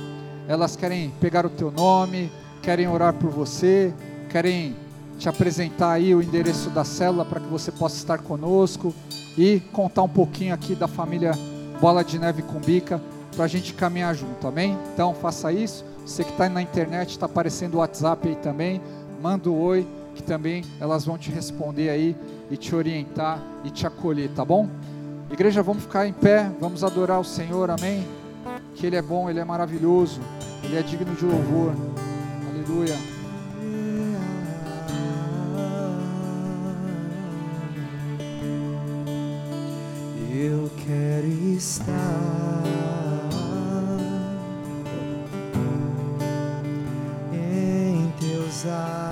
[0.47, 2.31] Elas querem pegar o teu nome,
[2.61, 3.95] querem orar por você,
[4.29, 4.77] querem
[5.19, 8.95] te apresentar aí o endereço da célula para que você possa estar conosco
[9.39, 11.33] e contar um pouquinho aqui da família
[11.85, 12.99] Bola de Neve com Bica
[13.37, 14.75] para a gente caminhar junto, amém?
[14.95, 15.85] Então faça isso.
[16.07, 18.81] Você que está na internet, está aparecendo o WhatsApp aí também,
[19.21, 22.17] manda o um oi, que também elas vão te responder aí
[22.51, 24.67] e te orientar e te acolher, tá bom?
[25.31, 28.09] Igreja, vamos ficar em pé, vamos adorar o Senhor, amém?
[28.75, 30.23] Que Ele é bom, Ele é maravilhoso,
[30.63, 31.75] Ele é digno de louvor,
[32.51, 33.14] aleluia.
[40.87, 41.27] Quero
[41.57, 42.63] estar
[47.33, 49.04] em teus átrios.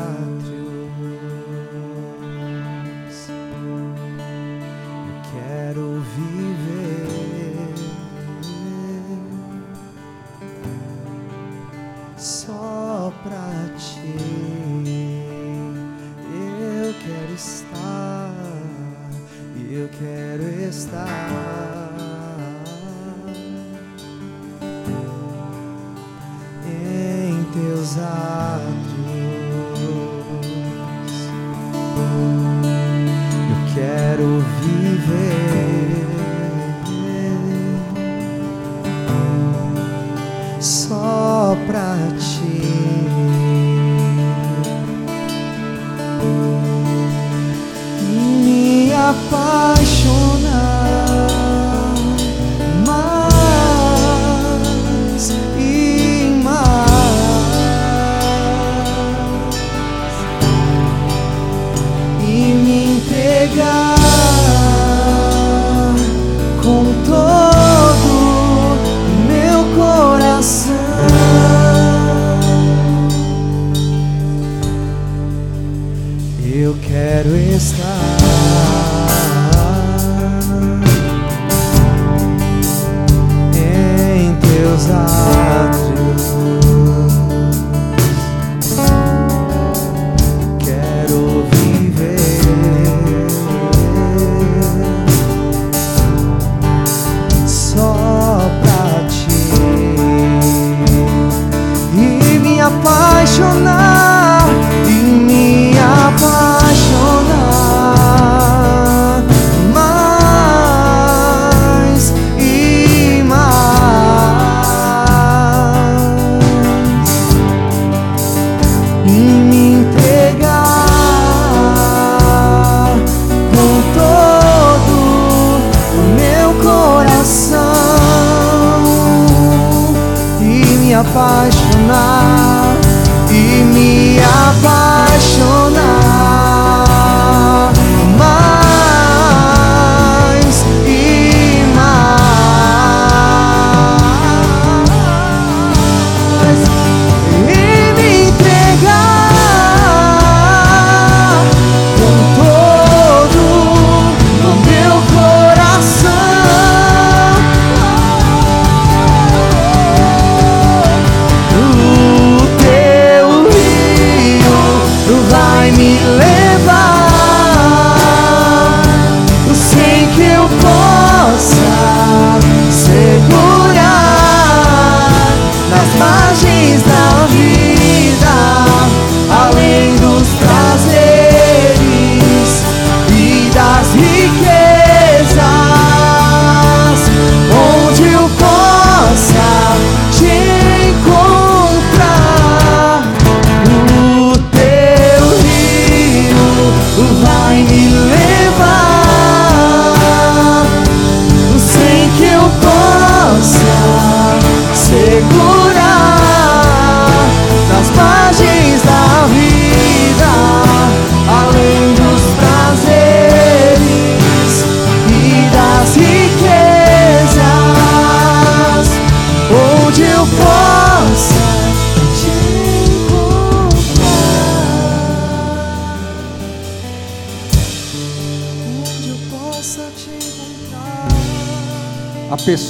[49.12, 49.81] Me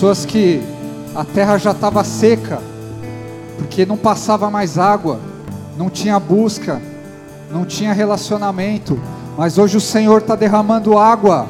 [0.02, 0.60] pessoas que
[1.14, 2.60] a terra já estava seca,
[3.56, 5.20] porque não passava mais água,
[5.78, 6.82] não tinha busca,
[7.52, 8.98] não tinha relacionamento,
[9.38, 11.46] mas hoje o Senhor está derramando água.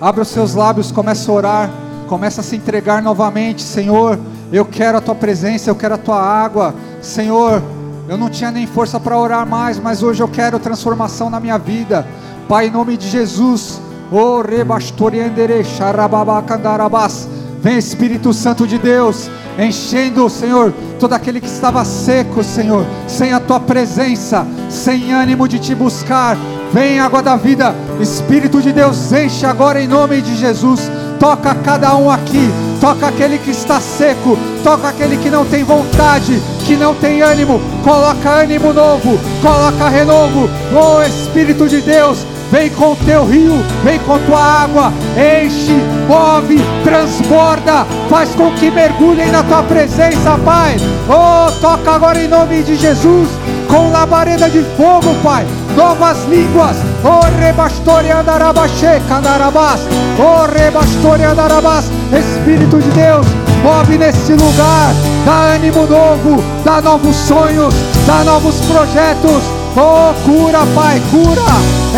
[0.00, 1.70] Abre os seus lábios, começa a orar,
[2.08, 4.18] começa a se entregar novamente, Senhor.
[4.52, 7.62] Eu quero a tua presença, eu quero a tua água, Senhor.
[8.08, 11.58] Eu não tinha nem força para orar mais, mas hoje eu quero transformação na minha
[11.58, 12.04] vida.
[12.48, 13.80] Pai, em nome de Jesus.
[14.10, 17.27] Oh, rebastoriandere, xarababacandarabás.
[17.60, 19.28] Vem Espírito Santo de Deus,
[19.58, 25.58] enchendo, Senhor, todo aquele que estava seco, Senhor, sem a tua presença, sem ânimo de
[25.58, 26.36] te buscar.
[26.72, 30.88] Vem água da vida, Espírito de Deus, enche agora em nome de Jesus.
[31.18, 32.48] Toca cada um aqui,
[32.80, 37.60] toca aquele que está seco, toca aquele que não tem vontade, que não tem ânimo.
[37.82, 40.48] Coloca ânimo novo, coloca renovo.
[40.72, 42.18] Oh Espírito de Deus,
[42.50, 45.76] vem com o teu rio, vem com tua água, enche,
[46.08, 50.76] move, transborda, faz com que mergulhem na tua presença, Pai.
[51.08, 53.28] Oh, toca agora em nome de Jesus,
[53.68, 55.46] com labareda de fogo, Pai.
[55.76, 59.80] Novas línguas, oh rebastore andarabaxê, candarabás,
[60.18, 63.26] oh rebastore andarabás, Espírito de Deus,
[63.62, 64.92] move nesse lugar,
[65.24, 67.72] dá ânimo novo, dá novos sonhos,
[68.06, 69.42] dá novos projetos,
[69.80, 71.46] Oh, cura, Pai, cura,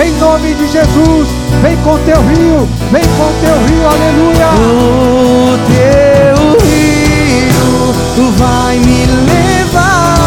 [0.05, 1.29] em nome de Jesus.
[1.63, 4.49] Vem com teu rio, vem com teu rio, aleluia.
[4.53, 10.19] O teu rio, tu vai me levar,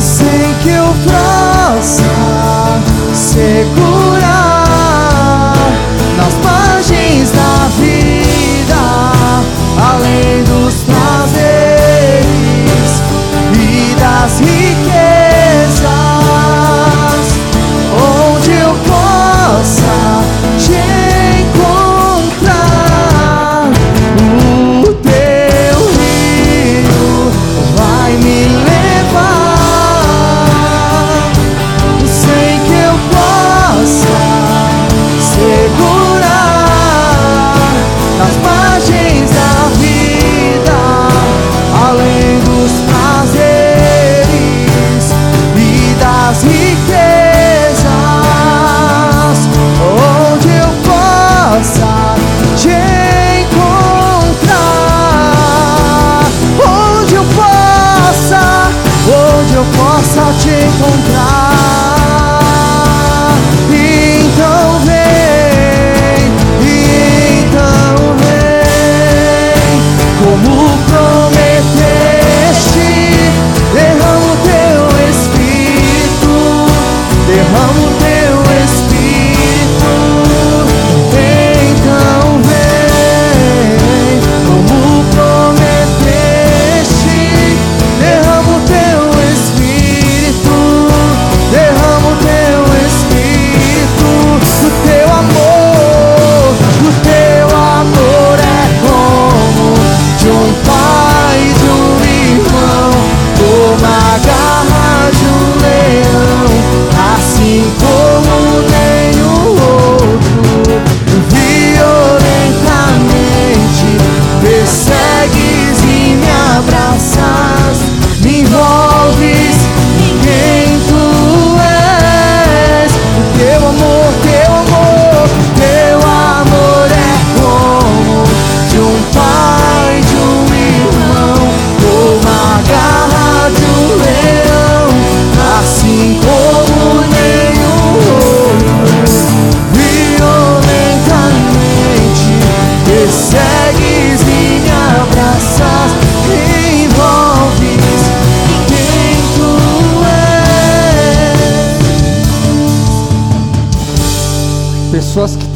[0.00, 2.80] sem que eu possa
[3.12, 4.59] segurar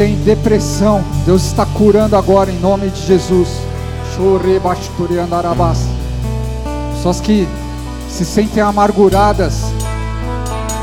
[0.04, 3.48] Têm depressão, Deus está curando agora em nome de Jesus.
[6.92, 7.48] Pessoas que
[8.10, 9.62] se sentem amarguradas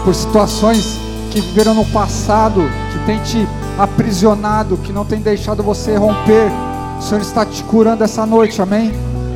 [0.04, 0.98] por situações
[1.30, 3.48] que viveram no passado, que tem te
[3.78, 6.50] aprisionado, que não tem deixado você romper.
[6.98, 8.92] O Senhor está te curando essa noite, amém?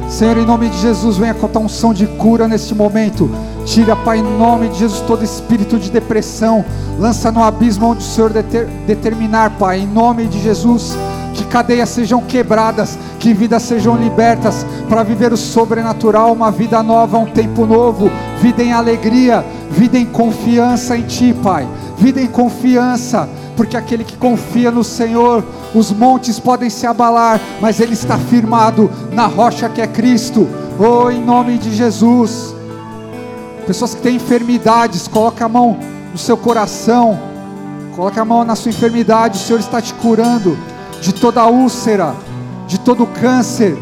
[0.10, 3.30] Senhor, em nome de Jesus, venha com a unção de cura neste momento.
[3.66, 6.64] Tira, Pai, em nome de Jesus, todo espírito de depressão.
[7.00, 10.96] Lança no abismo onde o Senhor deter- determinar, Pai, em nome de Jesus.
[11.34, 17.18] Que cadeias sejam quebradas, que vidas sejam libertas para viver o sobrenatural, uma vida nova,
[17.18, 18.10] um tempo novo,
[18.40, 24.16] vida em alegria, vida em confiança em Ti, Pai, vida em confiança, porque aquele que
[24.16, 25.44] confia no Senhor,
[25.74, 30.48] os montes podem se abalar, mas ele está firmado na rocha que é Cristo.
[30.80, 32.55] Oh, em nome de Jesus.
[33.68, 35.78] Pessoas que têm enfermidades, coloca a mão
[36.12, 37.20] no seu coração,
[37.96, 40.58] coloca a mão na sua enfermidade, o Senhor está te curando
[41.02, 42.16] de toda úlcera,
[42.68, 43.78] de todo câncer,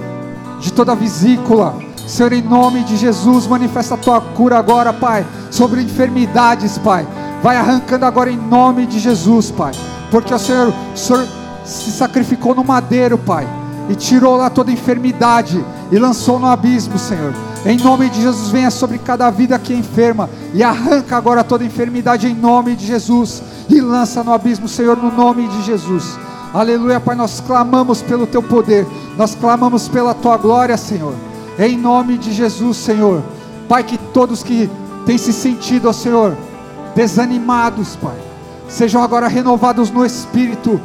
[0.59, 1.75] de toda vesícula.
[2.07, 7.05] Senhor, em nome de Jesus, manifesta a tua cura agora, Pai, sobre enfermidades, Pai.
[7.41, 9.73] Vai arrancando agora em nome de Jesus, Pai.
[10.09, 11.27] Porque o Senhor, o Senhor
[11.65, 13.47] se sacrificou no madeiro, Pai,
[13.89, 17.34] e tirou lá toda enfermidade e lançou no abismo, Senhor.
[17.66, 21.64] Em nome de Jesus, venha sobre cada vida que é enferma e arranca agora toda
[21.64, 26.20] enfermidade em nome de Jesus e lança no abismo, Senhor, no nome de Jesus.
[26.53, 28.86] Aleluia, Pai, nós clamamos pelo teu poder,
[29.18, 31.16] nós clamamos pela tua glória, Senhor.
[31.57, 33.24] Em nome de Jesus, Senhor.
[33.70, 34.70] Pai, que todos que
[35.05, 36.36] têm se sentido, ó Senhor,
[36.93, 38.18] desanimados, Pai,
[38.68, 40.82] sejam agora renovados no Espírito,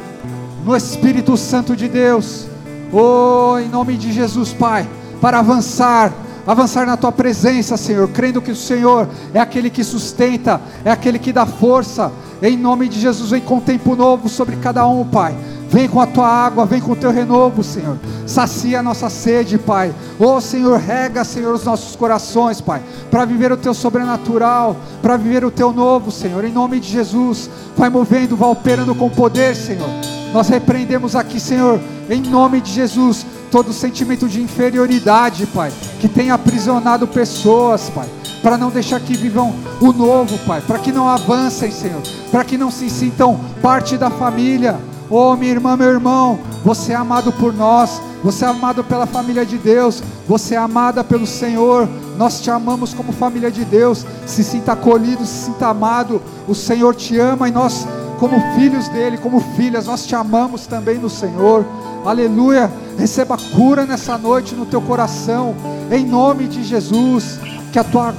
[0.63, 2.47] no Espírito Santo de Deus.
[2.93, 4.87] Oh, em nome de Jesus, Pai,
[5.19, 6.11] para avançar,
[6.51, 11.19] avançar na tua presença, Senhor, crendo que o Senhor é aquele que sustenta, é aquele
[11.19, 12.11] que dá força.
[12.41, 15.37] Em nome de Jesus, vem com tempo novo sobre cada um, Pai.
[15.69, 17.99] Vem com a tua água, vem com o teu renovo, Senhor.
[18.25, 19.93] Sacia a nossa sede, Pai.
[20.17, 22.81] Oh, Senhor, rega, Senhor, os nossos corações, Pai,
[23.11, 26.43] para viver o teu sobrenatural, para viver o teu novo, Senhor.
[26.43, 27.47] Em nome de Jesus,
[27.77, 29.87] vai movendo, vai operando com poder, Senhor.
[30.33, 31.79] Nós repreendemos aqui, Senhor,
[32.09, 38.07] em nome de Jesus, todo sentimento de inferioridade, Pai, que tem aprisionado pessoas, Pai,
[38.41, 42.57] para não deixar que vivam o novo, Pai, para que não avancem, Senhor, para que
[42.57, 44.79] não se sintam parte da família.
[45.09, 49.45] Oh, minha irmã, meu irmão, você é amado por nós, você é amado pela família
[49.45, 51.89] de Deus, você é amada pelo Senhor.
[52.17, 54.05] Nós te amamos como família de Deus.
[54.25, 56.21] Se sinta acolhido, se sinta amado.
[56.47, 57.87] O Senhor te ama e nós,
[58.19, 61.65] como filhos dele, como filhas, nós te amamos também no Senhor.
[62.05, 62.71] Aleluia.
[62.97, 65.55] Receba cura nessa noite no teu coração,
[65.89, 67.39] em nome de Jesus.
[67.71, 68.13] Que a tua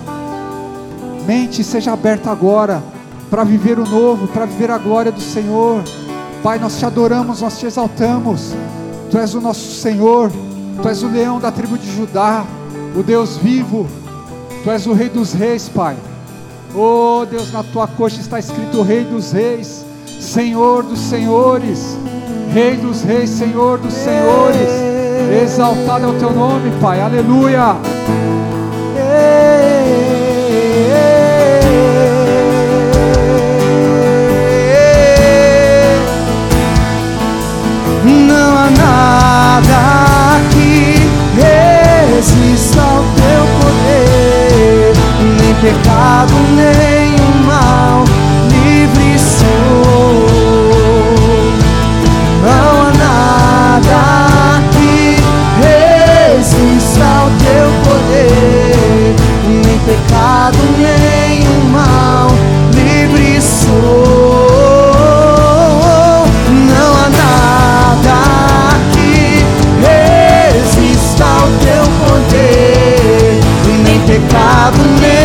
[1.26, 2.82] mente seja aberta agora
[3.28, 5.82] para viver o novo, para viver a glória do Senhor.
[6.42, 8.54] Pai, nós te adoramos, nós te exaltamos.
[9.10, 10.30] Tu és o nosso Senhor,
[10.80, 12.44] Tu és o leão da tribo de Judá,
[12.96, 13.86] o Deus vivo,
[14.64, 15.96] Tu és o Rei dos Reis, Pai.
[16.74, 19.84] Oh Deus, na tua coxa está escrito Rei dos Reis,
[20.20, 21.98] Senhor dos Senhores,
[22.52, 24.68] Rei dos Reis, Senhor dos Senhores.
[25.42, 27.00] Exaltado é o teu nome, Pai.
[27.00, 27.76] Aleluia.
[38.04, 40.96] Não há nada que
[42.14, 44.92] resista ao teu poder,
[45.40, 46.89] nem pecado, nem
[60.00, 62.28] pecado, nem o mal,
[62.74, 63.70] livre sou.
[66.68, 68.16] Não há nada
[68.92, 69.44] que
[69.82, 73.40] resista ao teu poder,
[73.84, 75.19] nem pecado, nem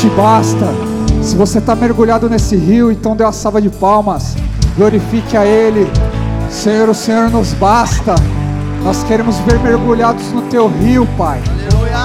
[0.00, 0.66] te basta.
[1.22, 4.36] Se você está mergulhado nesse rio, então dê uma salva de palmas.
[4.76, 5.90] Glorifique a Ele.
[6.48, 8.14] Senhor, o Senhor nos basta.
[8.84, 11.42] Nós queremos ver mergulhados no teu rio, Pai.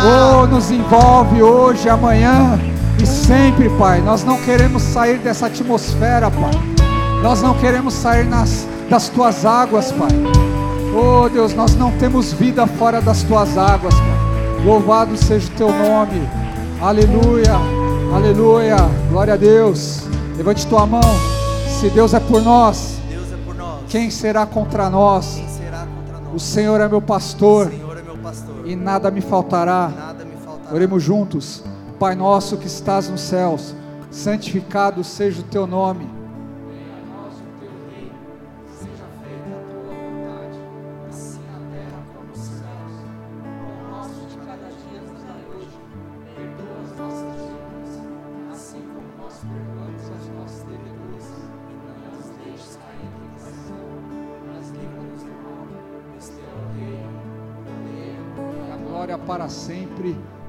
[0.03, 2.59] Oh, nos envolve hoje, amanhã
[3.01, 4.01] e sempre, Pai.
[4.01, 6.51] Nós não queremos sair dessa atmosfera, Pai.
[7.21, 10.09] Nós não queremos sair nas, das tuas águas, Pai.
[10.95, 14.65] Oh, Deus, nós não temos vida fora das tuas águas, Pai.
[14.65, 16.27] Louvado seja o teu nome.
[16.81, 17.82] Aleluia,
[18.13, 18.77] aleluia.
[19.09, 20.03] Glória a Deus.
[20.37, 21.01] Levante tua mão.
[21.79, 23.81] Se Deus é por nós, Deus é por nós.
[23.89, 25.35] quem será contra nós?
[25.35, 26.33] Quem será contra nós?
[26.33, 28.61] O Senhor é meu pastor é meu pastor.
[28.65, 29.89] e nada me faltará.
[29.89, 30.73] nada me faltará.
[30.73, 31.63] Oremos juntos.
[31.99, 33.75] Pai nosso que estás nos céus,
[34.11, 36.22] santificado seja o teu nome.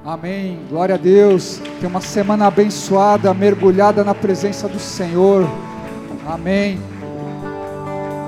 [0.05, 0.59] Amém.
[0.69, 1.59] Glória a Deus.
[1.79, 5.49] Tenha uma semana abençoada, mergulhada na presença do Senhor.
[6.27, 6.79] Amém.